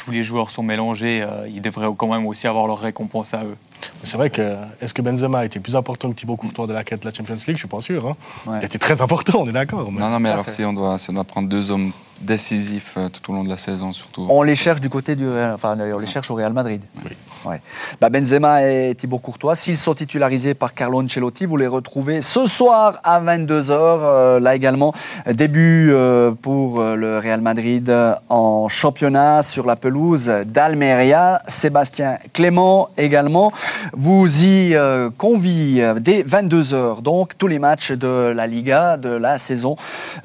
[0.03, 3.43] tous les joueurs sont mélangés, euh, ils devraient quand même aussi avoir leur récompense à
[3.43, 3.55] eux.
[3.81, 4.41] Mais C'est vrai que
[4.81, 7.13] est-ce que Benzema a été plus important que Thibaut Courtois de la quête de la
[7.13, 7.55] Champions League?
[7.55, 8.07] Je suis pas sûr.
[8.07, 8.15] hein.
[8.45, 8.57] Ouais.
[8.59, 9.91] Il a été très important, on est d'accord.
[9.91, 11.91] mais- Non, non, mais alors si on doit, si on doit prendre deux hommes
[12.21, 14.27] décisifs euh, tout au long de la saison, surtout.
[14.29, 16.81] On les cherche du côté du Real, enfin d'ailleurs, on les cherche au Real Madrid.
[17.05, 17.11] Oui.
[17.45, 17.61] Ouais.
[17.99, 22.45] Bah, Benzema et Thibaut Courtois, s'ils sont titularisés par Carlo Ancelotti, vous les retrouvez ce
[22.45, 24.39] soir à 22h.
[24.39, 24.93] là également,
[25.27, 31.41] début euh, pour euh, le Real Madrid euh, en championnat sur la pelouse d'Almeria.
[31.47, 33.51] Sébastien Clément également
[33.95, 37.01] vous y euh, convie euh, dès 22h.
[37.01, 39.75] Donc tous les matchs de la Liga de la saison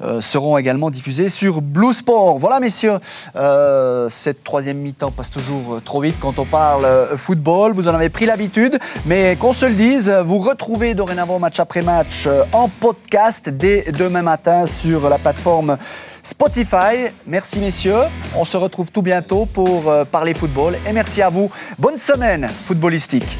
[0.01, 2.39] euh, seront également diffusés sur Blue Sport.
[2.39, 2.97] Voilà messieurs,
[3.35, 7.71] euh, cette troisième mi-temps passe toujours euh, trop vite quand on parle euh, football.
[7.73, 11.81] Vous en avez pris l'habitude, mais qu'on se le dise, vous retrouvez dorénavant match après
[11.81, 15.77] match en podcast dès demain matin sur la plateforme
[16.21, 17.11] Spotify.
[17.25, 18.03] Merci messieurs,
[18.35, 21.49] on se retrouve tout bientôt pour parler football et merci à vous.
[21.77, 23.37] Bonne semaine footballistique.